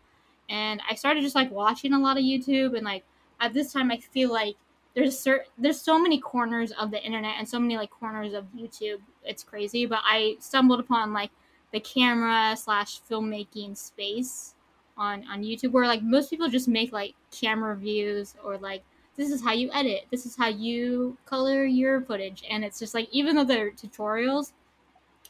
[0.48, 3.04] And I started just like watching a lot of YouTube, and like
[3.40, 4.56] at this time, I feel like
[4.94, 8.44] there's certain there's so many corners of the internet and so many like corners of
[8.56, 9.00] YouTube.
[9.24, 11.30] It's crazy, but I stumbled upon like
[11.72, 14.54] the camera slash filmmaking space
[14.96, 18.82] on on YouTube where like most people just make like camera views or like
[19.16, 22.94] this is how you edit this is how you color your footage and it's just
[22.94, 24.52] like even though they're tutorials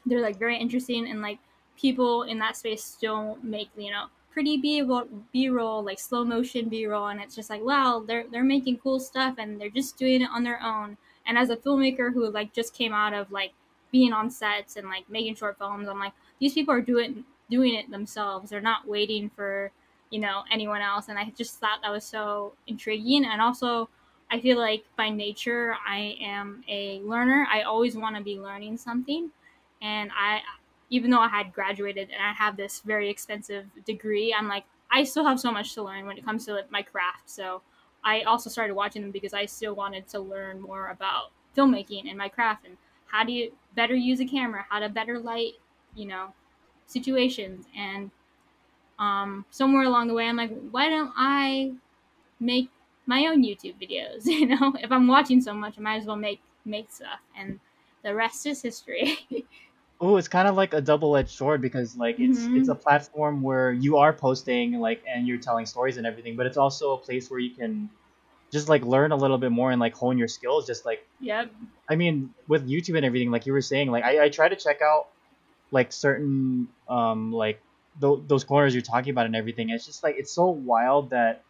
[0.07, 1.39] they're like very interesting and like
[1.77, 7.09] people in that space still make you know pretty b-roll, b-roll like slow motion b-roll
[7.09, 10.31] and it's just like wow they're they're making cool stuff and they're just doing it
[10.33, 10.97] on their own.
[11.27, 13.53] And as a filmmaker who like just came out of like
[13.93, 17.75] being on sets and like making short films i'm like these people are doing doing
[17.75, 18.51] it themselves.
[18.51, 19.73] They're not waiting for
[20.11, 21.09] you know anyone else.
[21.09, 23.25] And i just thought that was so intriguing.
[23.25, 23.89] And also
[24.31, 27.47] i feel like by nature i am a learner.
[27.53, 29.31] I always want to be learning something.
[29.83, 30.41] And i
[30.91, 35.05] even though I had graduated and I have this very expensive degree, I'm like, I
[35.05, 37.31] still have so much to learn when it comes to my craft.
[37.31, 37.63] So
[38.05, 42.19] I also started watching them because I still wanted to learn more about filmmaking and
[42.19, 42.77] my craft and
[43.07, 45.55] how do you better use a camera, how to better light,
[45.95, 46.33] you know,
[46.87, 47.67] situations.
[47.77, 48.11] And
[48.99, 51.73] um, somewhere along the way, I'm like, why don't I
[52.41, 52.71] make
[53.07, 54.25] my own YouTube videos?
[54.27, 57.21] You know, if I'm watching so much, I might as well make make stuff.
[57.37, 57.61] And
[58.03, 59.19] the rest is history.
[60.01, 63.43] Oh, it's kind of like a double-edged sword because like it's it's hmm a platform
[63.43, 66.99] where you are posting like and you're telling stories and everything, but it's also a
[66.99, 67.91] place where you can
[68.53, 70.67] just like learn a little bit more and like hone your skills.
[70.67, 71.53] Just like Yep.
[71.89, 74.57] I mean, with YouTube and everything, like you were saying, like I, I try to
[74.57, 75.09] check out
[75.71, 77.63] like certain um like
[78.01, 79.71] th- those corners you're talking about and everything.
[79.71, 81.45] It's just like it's so wild that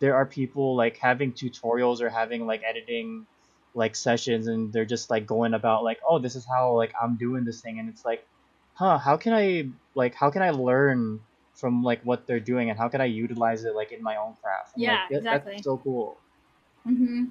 [0.00, 3.26] there are people like having tutorials or having like editing
[3.74, 7.16] like sessions and they're just like going about like oh this is how like I'm
[7.16, 8.26] doing this thing and it's like
[8.74, 11.20] huh how can I like how can I learn
[11.54, 14.34] from like what they're doing and how can I utilize it like in my own
[14.42, 15.62] craft and like Yeah, that, that's exactly.
[15.62, 16.18] so cool
[16.84, 17.24] hmm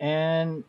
[0.00, 0.64] and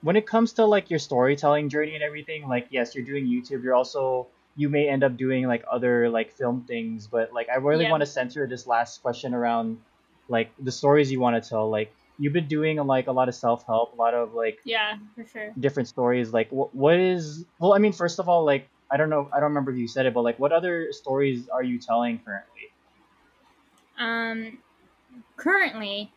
[0.00, 3.62] when it comes to like your storytelling journey and everything like yes you're doing youtube
[3.62, 7.56] you're also you may end up doing like other like film things but like i
[7.56, 7.90] really Yeah.
[7.90, 9.78] want to center this last question around
[10.28, 13.34] like the stories you want to tell like you've been doing like a lot of
[13.34, 15.56] self-help a lot of like Yeah, for sure.
[15.58, 19.10] different stories like what, what is well i mean first of all like i don't
[19.10, 21.78] know i don't remember if you said it but like what other stories are you
[21.80, 22.74] telling currently
[23.98, 24.62] Um,
[25.36, 26.12] currently,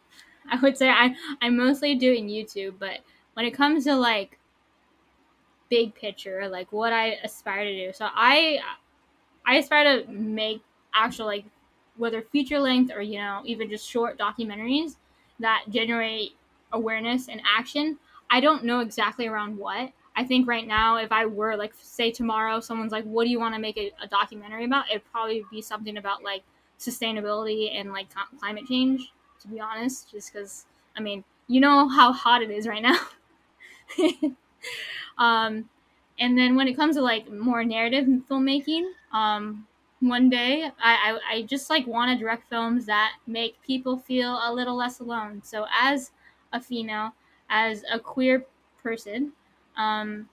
[0.49, 3.01] I would say I I'm mostly doing YouTube, but
[3.35, 4.39] when it comes to like
[5.69, 8.59] big picture, like what I aspire to do, so I
[9.45, 11.45] I aspire to make actual like
[11.97, 14.97] whether feature length or you know even just short documentaries
[15.41, 16.33] that generate
[16.71, 17.99] awareness and action.
[18.29, 19.91] I don't know exactly around what.
[20.15, 23.39] I think right now, if I were like say tomorrow, someone's like, "What do you
[23.39, 26.43] want to make a, a documentary about?" It'd probably be something about like
[26.79, 29.11] sustainability and like cl- climate change.
[29.41, 30.65] To be honest, just because
[30.97, 32.97] I mean, you know how hot it is right now.
[35.17, 35.69] um,
[36.19, 39.67] and then when it comes to like more narrative filmmaking, um,
[40.01, 44.39] one day I, I, I just like want to direct films that make people feel
[44.43, 45.43] a little less alone.
[45.43, 46.11] So as
[46.53, 47.13] a female,
[47.49, 48.45] as a queer
[48.83, 49.33] person,
[49.77, 50.29] um,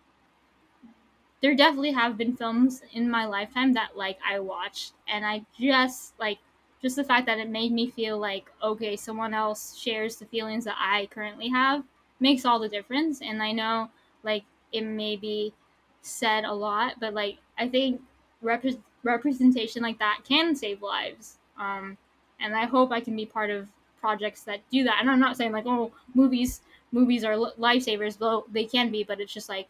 [1.41, 6.19] there definitely have been films in my lifetime that like I watched and I just
[6.19, 6.39] like
[6.83, 10.65] just the fact that it made me feel like okay, someone else shares the feelings
[10.65, 11.85] that I currently have
[12.21, 13.91] makes all the difference and I know
[14.23, 15.55] like it may be
[16.03, 18.03] said a lot, but like I think
[18.43, 21.39] repre- representation like that can save lives.
[21.57, 21.99] Um
[22.41, 23.69] and I hope I can be part of
[24.01, 24.99] projects that do that.
[25.01, 29.21] And I'm not saying like oh movies movies are lifesavers, though they can be, but
[29.21, 29.69] it's just like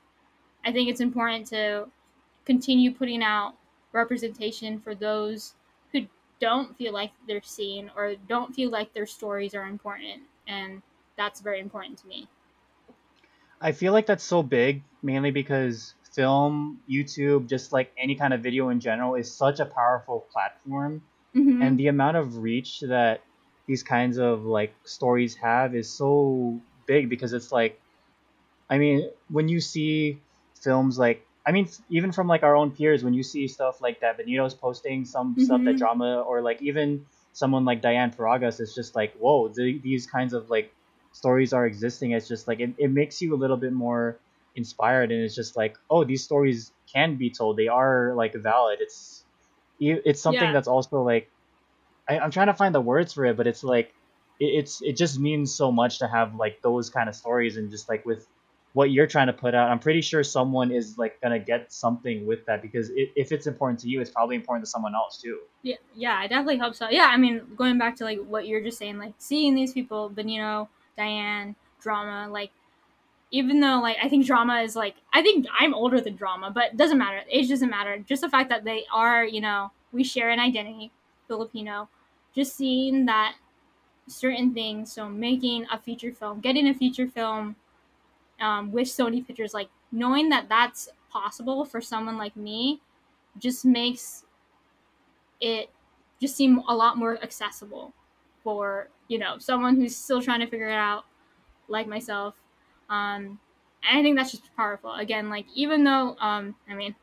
[0.64, 1.90] I think it's important to
[2.44, 3.54] continue putting out
[3.92, 5.54] representation for those
[5.92, 6.06] who
[6.40, 10.24] don't feel like they're seen or don't feel like their stories are important.
[10.46, 10.82] And
[11.16, 12.28] that's very important to me.
[13.60, 18.42] I feel like that's so big, mainly because film, YouTube, just like any kind of
[18.42, 21.02] video in general, is such a powerful platform.
[21.34, 23.22] hmm And the amount of reach that
[23.66, 27.80] these kinds of like stories have is so big because it's like,
[28.70, 30.22] I mean, when you see
[30.60, 34.00] films like, I mean, even from like our own peers, when you see stuff like
[34.00, 38.60] that, Benito's posting some stuff that hmm drama, or like even someone like Diane Paragas,
[38.60, 40.74] it's just like, whoa, the, these kinds of like
[41.12, 42.12] stories are existing.
[42.12, 44.20] It's just like, it, it makes you a little bit more
[44.58, 45.10] inspired.
[45.12, 47.56] And it's just like, oh, these stories can be told.
[47.56, 48.78] They are like valid.
[48.80, 49.24] It's,
[49.80, 50.52] it's something Yeah.
[50.52, 51.30] that's also like,
[52.08, 53.94] I, I'm trying to find the words for it, but it's like,
[54.40, 57.70] it, it's, it just means so much to have like those kind of stories and
[57.70, 58.26] just like with,
[58.74, 62.26] what you're trying to put out i'm pretty sure someone is like gonna get something
[62.26, 65.20] with that because it, if it's important to you it's probably important to someone else
[65.22, 66.86] too Yeah, yeah, I definitely hope so.
[66.88, 70.10] Yeah, I mean, going back to like what you're just saying, like seeing these people,
[70.10, 72.52] Benito, Diane, drama, like
[73.30, 76.72] even though like I think drama is like I think I'm older than drama, but
[76.72, 77.22] it doesn't matter.
[77.30, 77.98] Age doesn't matter.
[77.98, 80.90] Just the fact that they are, you know, we share an identity,
[81.26, 81.88] Filipino.
[82.34, 83.34] Just seeing that
[84.08, 84.92] certain things.
[84.92, 87.56] So making a feature film, getting a feature film
[88.40, 92.80] um, with Sony Pictures, like knowing that that's possible for someone like me,
[93.38, 94.24] just makes
[95.40, 95.70] it
[96.20, 97.92] just seem a lot more accessible
[98.42, 101.04] for you know someone who's still trying to figure it out,
[101.68, 102.34] like myself.
[102.88, 103.38] Um,
[103.88, 104.92] I think that's just powerful.
[104.94, 106.94] Again, like even though um, I mean,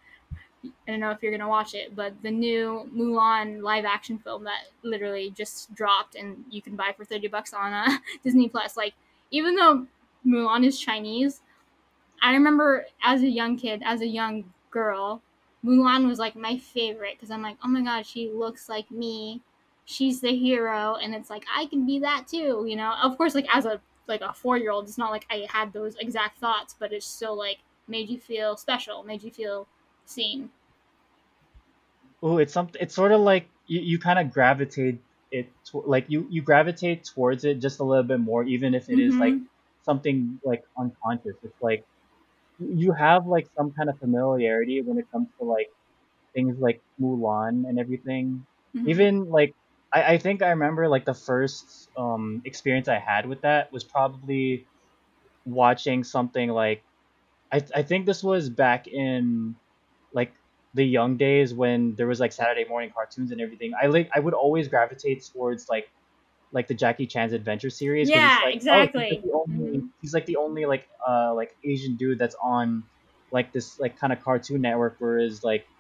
[0.66, 4.44] I don't know if you're gonna watch it, but the new Mulan live action film
[4.46, 8.78] that literally just dropped and you can buy for thirty bucks on uh, Disney Plus.
[8.78, 8.94] Like
[9.32, 9.88] even though
[10.26, 11.42] Mulan is Chinese,
[12.22, 15.22] I remember as a young kid, as a young girl,
[15.64, 19.42] Mulan was like my favorite because I'm like, oh my god, she looks like me.
[19.86, 22.66] She's the hero, and it's like I can be that too.
[22.68, 25.26] You know, of course, like as a like a four year old, it's not like
[25.30, 29.32] I had those exact thoughts, but it's still like made you feel special, made you
[29.32, 29.68] feel
[30.06, 30.51] seen.
[32.22, 32.82] Oh, it's something.
[32.82, 37.03] It's sort of like you, you kind of gravitate it to, like you you gravitate
[37.03, 39.39] towards it just a little bit more, even if it is like
[39.84, 41.36] something like unconscious.
[41.43, 41.86] It's like
[42.60, 45.70] you have like some kind of familiarity when it comes to like
[46.36, 48.45] things like Mulan and everything.
[48.76, 48.88] Mhm.
[48.89, 49.56] Even like
[49.94, 53.84] I, I think I remember like the first um experience I had with that was
[53.84, 54.70] probably
[55.46, 56.86] watching something like
[57.52, 59.58] I I think this was back in
[60.14, 60.36] like
[60.74, 63.74] the young days when there was like Saturday morning cartoons and everything.
[63.82, 65.88] I like I would always gravitate towards like
[66.52, 69.10] like the Jackie Chan's adventure series Yeah, like oh he's exactly.
[69.10, 69.92] like the only Mhm.
[70.02, 72.86] he's like the only like uh like Asian dude that's on
[73.32, 75.74] like this like kind of cartoon network whereas like n-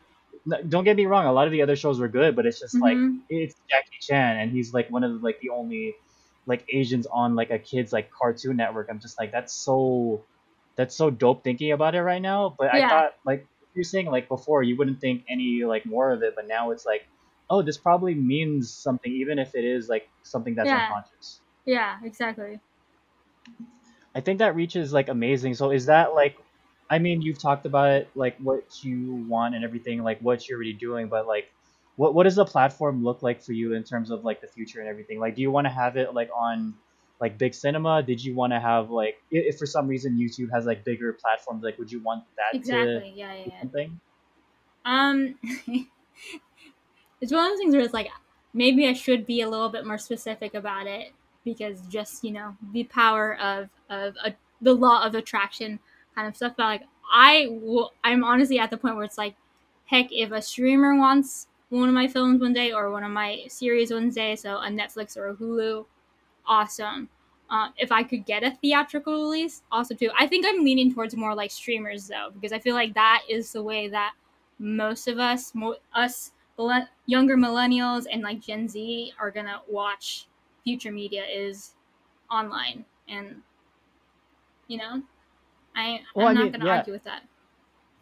[0.67, 2.79] don't get me wrong a lot of the other shows were good but it's just
[2.81, 3.21] like Mhm.
[3.29, 5.95] it's Jackie Chan and he's like one of the, like the only
[6.45, 8.87] like Asians on like a kid's like cartoon network.
[8.89, 10.23] I'm just like that's so
[10.75, 12.55] that's so dope thinking about it right now.
[12.57, 16.21] But I thought like you're saying like before you wouldn't think any like more of
[16.21, 17.01] it, but now it's like
[17.49, 20.81] oh this probably means something even if it is like something that's Yeah.
[20.81, 21.39] unconscious.
[21.65, 22.59] Yeah, exactly.
[24.13, 25.55] I think that reach is like amazing.
[25.55, 26.37] So is that like
[26.89, 30.57] I mean you've talked about it like what you want and everything like what you're
[30.57, 31.51] already doing, but like
[31.95, 34.79] what what does the platform look like for you in terms of like the future
[34.79, 35.19] and everything?
[35.19, 36.75] Like do you want to have it like on
[37.19, 38.03] like big cinema?
[38.03, 41.63] Did you want to have like if for some reason YouTube has like bigger platforms,
[41.63, 43.13] like would you want that to Exactly.
[43.15, 43.59] Yeah, yeah, be yeah.
[43.61, 43.99] something?
[44.85, 45.35] Um,
[47.21, 48.09] it's one of those things where it's like
[48.53, 51.13] maybe I should be a little bit more specific about it
[51.43, 55.79] because just you know the power of of a, the law of attraction
[56.15, 56.53] kind of stuff.
[56.57, 59.35] But like I will, I'm honestly at the point where it's like,
[59.85, 63.43] heck, if a streamer wants one of my films one day or one of my
[63.47, 65.85] series one day, so a Netflix or a Hulu,
[66.45, 67.09] awesome.
[67.49, 70.09] Uh, if I could get a theatrical release, awesome too.
[70.17, 73.51] I think I'm leaning towards more like streamers though, because I feel like that is
[73.51, 74.13] the way that
[74.57, 76.31] most of us, mo- us
[77.05, 80.27] younger millennials and like Gen Z, are gonna watch
[80.63, 81.73] future media is
[82.31, 83.41] online, and
[84.67, 85.01] you know,
[85.75, 86.77] I Well, I I'm not gonna yeah.
[86.77, 87.23] argue with that.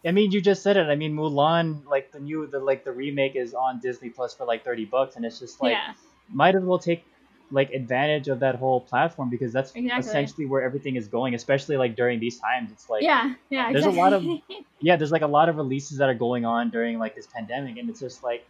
[0.05, 0.87] I mean, you just said it.
[0.87, 4.45] I mean, Mulan, like the new, the like the remake is on Disney Plus for
[4.45, 5.93] like thirty bucks, and it's just like yeah,
[6.29, 7.05] might as well take
[7.51, 9.99] like advantage of that whole platform because that's Exactly.
[10.09, 11.35] essentially where everything is going.
[11.35, 13.71] Especially like during these times, it's like yeah, yeah.
[13.71, 14.25] there's a lot of-
[14.81, 17.77] yeah, there's like a lot of releases that are going on during like this pandemic,
[17.77, 18.45] and it's just like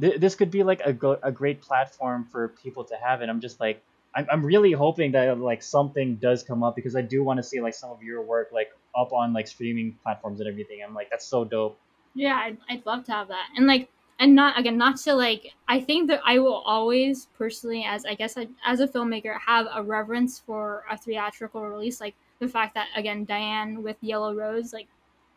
[0.00, 3.20] th- this could be like a go- a great platform for people to have.
[3.20, 3.82] And I'm just like
[4.14, 7.42] I'm I'm really hoping that like something does come up because I do want to
[7.42, 10.80] see like some of your work like up on like streaming platforms and everything.
[10.86, 11.78] I'm like that's so dope.
[12.14, 13.48] Yeah, I'd, I'd love to have that.
[13.56, 13.88] And like,
[14.18, 15.52] and not again, not to like.
[15.68, 19.66] I think that I will always personally, as I guess I, as a filmmaker, have
[19.72, 22.00] a reverence for a theatrical release.
[22.00, 24.88] Like the fact that again, Diane with Yellow Rose, like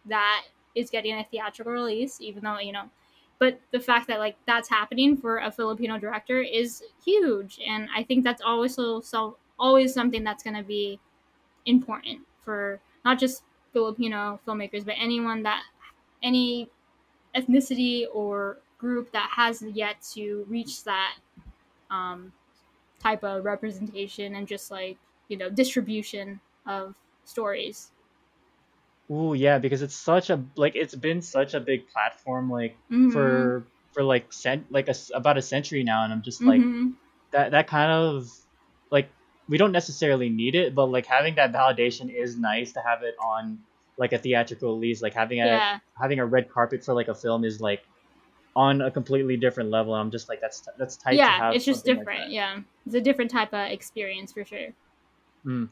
[0.08, 0.44] that
[0.76, 2.90] is getting a theatrical release, even though you know.
[3.40, 8.04] But the fact that like that's happening for a Filipino director is huge, and I
[8.04, 11.00] think that's always so, so always something that's going to be
[11.66, 15.64] important for not just Filipino filmmakers, but anyone that
[16.24, 16.70] any
[17.36, 21.16] ethnicity or group that has yet to reach that
[21.90, 22.32] um,
[23.00, 27.92] type of representation and just like you know distribution of stories.
[29.12, 33.12] Ooh, yeah, because it's such a like it's been such a big platform like Mhm.
[33.14, 36.96] for for like cent like a about a century now, and I'm just like Mhm.
[37.32, 38.28] that that kind of
[38.92, 39.10] like
[39.48, 43.16] we don't necessarily need it, but like having that validation is nice to have it
[43.24, 43.60] on
[43.98, 47.16] like a theatrical release, like having a yeah, having a red carpet for like a
[47.16, 47.82] film is like
[48.56, 49.94] on a completely different level.
[49.94, 51.56] I'm just like that's that's tight to yeah, have.
[51.56, 52.32] it's just something like different.
[52.32, 54.74] yeah, it's a different type of experience for sure.
[55.46, 55.70] Mm.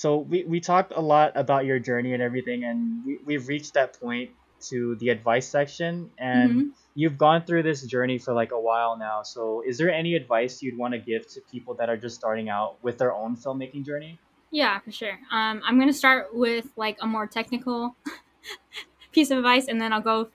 [0.00, 3.74] So we, we talked a lot about your journey and everything, and we, we've reached
[3.74, 4.30] that point
[4.70, 6.08] to the advice section.
[6.16, 6.72] And Mhm.
[6.94, 9.22] you've gone through this journey for like a while now.
[9.24, 12.48] So is there any advice you'd want to give to people that are just starting
[12.48, 14.18] out with their own filmmaking journey?
[14.50, 15.18] Yeah, for sure.
[15.30, 17.94] Um, I'm gonna start with like a more technical
[19.12, 20.30] piece of advice, and then I'll go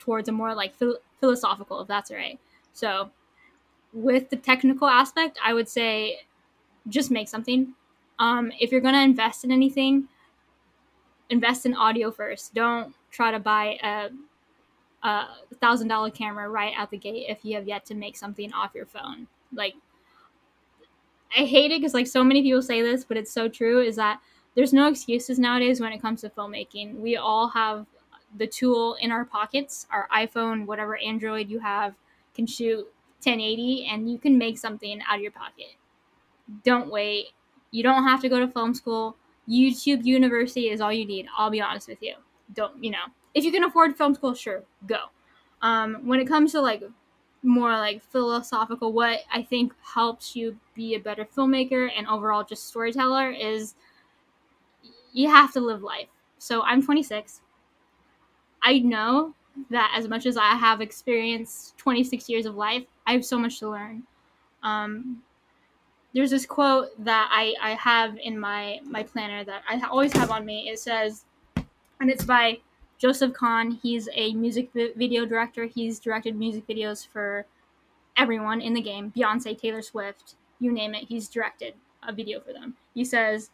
[0.00, 2.40] towards a more like phil- philosophical, if that's all right.
[2.72, 3.10] So,
[3.92, 6.22] with the technical aspect, I would say
[6.88, 7.74] just make something.
[8.18, 10.08] Um, if you're going to invest in anything,
[11.30, 12.54] invest in audio first.
[12.54, 14.08] Don't try to buy a
[15.04, 15.26] a
[15.60, 18.74] thousand dollar camera right out the gate if you have yet to make something off
[18.74, 19.26] your phone.
[19.52, 19.74] Like,
[21.36, 23.82] I hate it because like so many people say this, but it's so true.
[23.82, 24.20] Is that
[24.54, 26.96] there's no excuses nowadays when it comes to filmmaking.
[26.96, 27.86] We all have
[28.36, 29.86] the tool in our pockets.
[29.90, 31.94] Our iPhone, whatever Android you have,
[32.34, 32.86] can shoot
[33.22, 35.76] 1080, and you can make something out of your pocket.
[36.62, 37.28] Don't wait.
[37.74, 39.16] You don't have to go to film school.
[39.48, 41.26] YouTube University is all you need.
[41.36, 42.14] I'll be honest with you.
[42.54, 43.06] Don't you know?
[43.34, 45.06] If you can afford film school, sure, go.
[45.60, 46.84] Um, when it comes to like
[47.42, 52.68] more like philosophical, what I think helps you be a better filmmaker and overall just
[52.68, 53.74] storyteller is
[55.12, 56.06] you have to live life.
[56.38, 57.40] So I'm 26.
[58.62, 59.34] I know
[59.70, 63.58] that as much as I have experienced 26 years of life, I have so much
[63.58, 64.04] to learn.
[64.62, 65.24] Um,
[66.14, 70.30] there's this quote that I, I have in my, my planner that I always have
[70.30, 70.68] on me.
[70.68, 71.24] It says,
[71.56, 72.60] and it's by
[72.98, 73.72] Joseph Kahn.
[73.82, 75.64] He's a music video director.
[75.64, 77.46] He's directed music videos for
[78.16, 81.04] everyone in the game Beyonce, Taylor Swift, you name it.
[81.08, 81.74] He's directed
[82.06, 82.76] a video for them.
[82.94, 83.50] He says,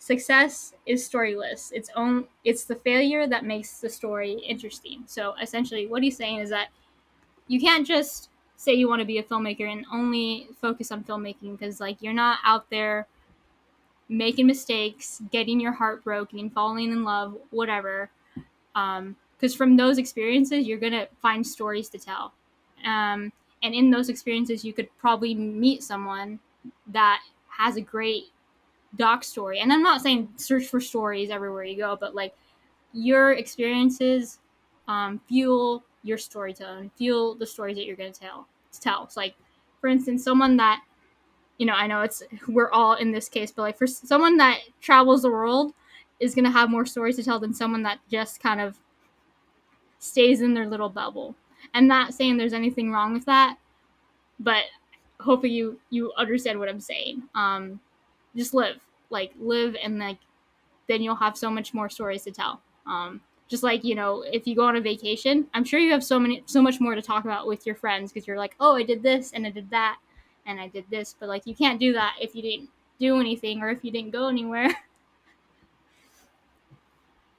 [0.00, 1.72] Success is storyless.
[1.74, 5.02] It's own it's the failure that makes the story interesting.
[5.06, 6.68] So essentially what he's saying is that
[7.48, 8.28] you can't just
[8.58, 12.12] say you want to be a filmmaker and only focus on filmmaking because like you're
[12.12, 13.06] not out there
[14.08, 18.10] making mistakes, getting your heart broken, falling in love, whatever.
[18.74, 22.32] Um, because from those experiences, you're gonna find stories to tell.
[22.84, 23.32] Um,
[23.62, 26.40] and in those experiences, you could probably meet someone
[26.88, 28.24] that has a great
[28.96, 29.60] doc story.
[29.60, 32.34] And I'm not saying search for stories everywhere you go, but like
[32.92, 34.38] your experiences
[34.88, 38.46] um, fuel your storytelling, fuel the stories that you're going to tell.
[38.72, 39.04] To tell.
[39.04, 39.34] It's like,
[39.80, 40.82] for instance, someone that
[41.58, 44.60] you know, I know it's we're all in this case, but like for someone that
[44.80, 45.74] travels the world
[46.20, 48.78] is going to have more stories to tell than someone that just kind of
[49.98, 51.34] stays in their little bubble.
[51.74, 53.58] I'm not saying there's anything wrong with that,
[54.40, 54.64] but
[55.20, 57.24] hopefully you you understand what I'm saying.
[57.34, 57.80] Um,
[58.36, 58.76] just live,
[59.10, 60.18] like live, and like
[60.88, 62.62] then you'll have so much more stories to tell.
[62.86, 66.04] Um, just like you know, if you go on a vacation, I'm sure you have
[66.04, 68.76] so many so much more to talk about with your friends because you're like, oh,
[68.76, 69.98] I did this and I did that
[70.46, 73.62] and I did this, but like you can't do that if you didn't do anything
[73.62, 74.68] or if you didn't go anywhere.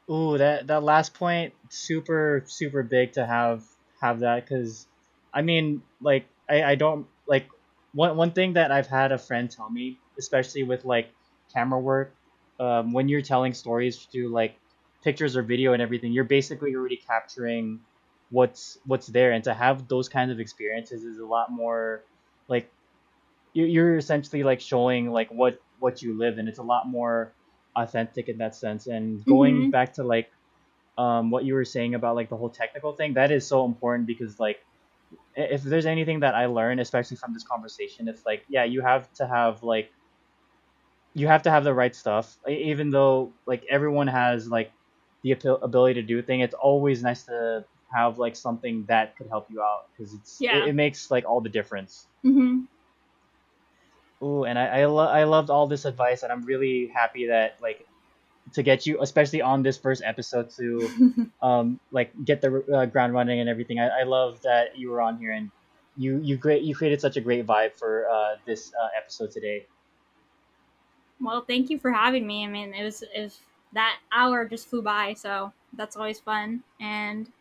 [0.09, 3.63] Ooh, that that last point super super big to have
[4.01, 4.87] have that because,
[5.33, 7.47] I mean, like I I don't like
[7.93, 11.11] one one thing that I've had a friend tell me, especially with like
[11.53, 12.15] camera work,
[12.59, 14.55] um, when you're telling stories to like
[15.03, 17.79] pictures or video and everything, you're basically already capturing
[18.29, 22.03] what's what's there, and to have those kinds of experiences is a lot more
[22.47, 22.69] like
[23.53, 27.33] you're, you're essentially like showing like what what you live, and it's a lot more
[27.75, 28.87] authentic in that sense.
[28.87, 29.69] And going mm-hmm.
[29.69, 30.31] back to like
[30.97, 34.07] um, what you were saying about like the whole technical thing, that is so important
[34.07, 34.59] because like
[35.35, 39.11] if there's anything that I learned, especially from this conversation, it's like yeah, you have
[39.13, 39.91] to have like
[41.13, 42.37] you have to have the right stuff.
[42.47, 44.71] Even though like everyone has like
[45.21, 49.47] the ability to do thing, it's always nice to have like something that could help
[49.49, 50.63] you out because it's yeah.
[50.63, 52.07] it, it, makes like all the difference.
[52.25, 52.61] Mm-hmm.
[54.25, 57.57] Ooh, and I I, lo- I loved all this advice, and I'm really happy that
[57.61, 57.85] like
[58.53, 63.13] to get you, especially on this first episode, to um like get the uh, ground
[63.13, 63.79] running and everything.
[63.79, 65.51] I, I love that you were on here and
[65.97, 69.65] you you great you created such a great vibe for uh, this uh, episode today.
[71.19, 72.45] Well, thank you for having me.
[72.45, 73.39] I mean, it was it was
[73.73, 76.63] that hour just flew by, so that's always fun.
[76.79, 77.31] And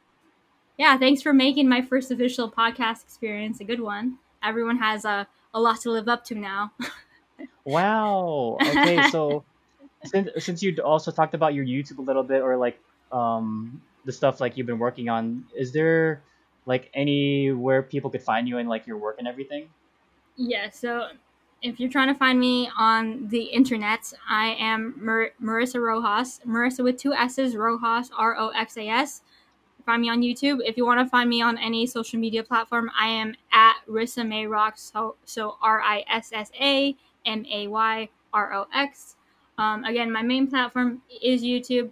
[0.78, 4.18] yeah, thanks for making my first official podcast experience a good one.
[4.42, 6.72] Everyone has a a lot to live up to now.
[7.64, 8.56] wow.
[8.60, 9.44] Okay, so
[10.04, 12.78] since since you also talked about your YouTube a little bit, or like
[13.10, 16.22] um the stuff like you've been working on, is there
[16.66, 19.68] like anywhere people could find you and like your work and everything?
[20.36, 20.70] Yeah.
[20.70, 21.08] So
[21.62, 26.40] if you're trying to find me on the internet, I am Mar- Marissa Roxas.
[26.46, 29.22] Marissa with two S's, Roxas, R O X A S
[29.88, 30.58] find me on YouTube.
[30.66, 34.28] If you want to find me on any social media platform, I am at Rissa
[34.28, 34.90] May Rocks.
[34.92, 36.94] So, so R I S S A
[37.24, 39.16] M A Y R O X.
[39.56, 41.90] Um, again, my main platform is YouTube.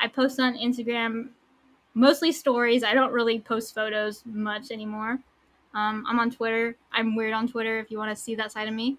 [0.00, 1.28] I post on Instagram,
[1.92, 2.82] mostly stories.
[2.82, 5.18] I don't really post photos much anymore.
[5.74, 6.76] Um, I'm on Twitter.
[6.92, 8.96] I'm weird on Twitter if you want to see that side of me.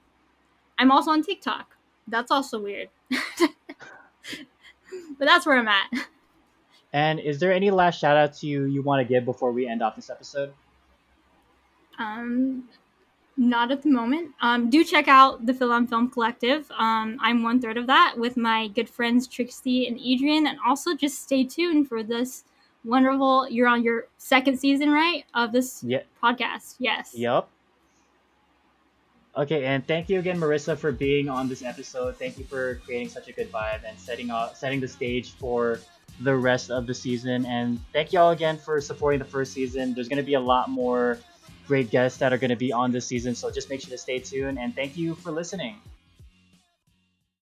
[0.78, 1.76] I'm also on TikTok.
[2.08, 2.90] That's also weird.
[3.40, 3.50] but
[5.20, 5.90] that's where I'm at.
[6.94, 9.82] And is there any last shout outs you you want to give before we end
[9.82, 10.54] off this episode?
[12.00, 12.70] Um,
[13.38, 14.32] not at the moment.
[14.42, 16.72] Um, do check out the Philon Film Collective.
[16.72, 20.96] Um, I'm one third of that with my good friends Trixie and Adrian, and also
[20.96, 22.46] just stay tuned for this
[22.86, 23.50] wonderful.
[23.50, 25.84] You're on your second season, right, of this
[26.24, 26.76] podcast?
[26.80, 27.14] Yes.
[27.14, 27.50] Yep.
[29.38, 32.16] Okay, and thank you again, Marissa, for being on this episode.
[32.18, 35.80] Thank you for creating such a good vibe and setting up setting the stage for
[36.22, 37.46] the rest of the season.
[37.46, 39.94] And thank y'all again for supporting the first season.
[39.94, 41.18] There's gonna be a lot more
[41.68, 44.20] great guests that are gonna be on this season, so just make sure to stay
[44.20, 44.58] tuned.
[44.58, 45.82] And thank you for listening.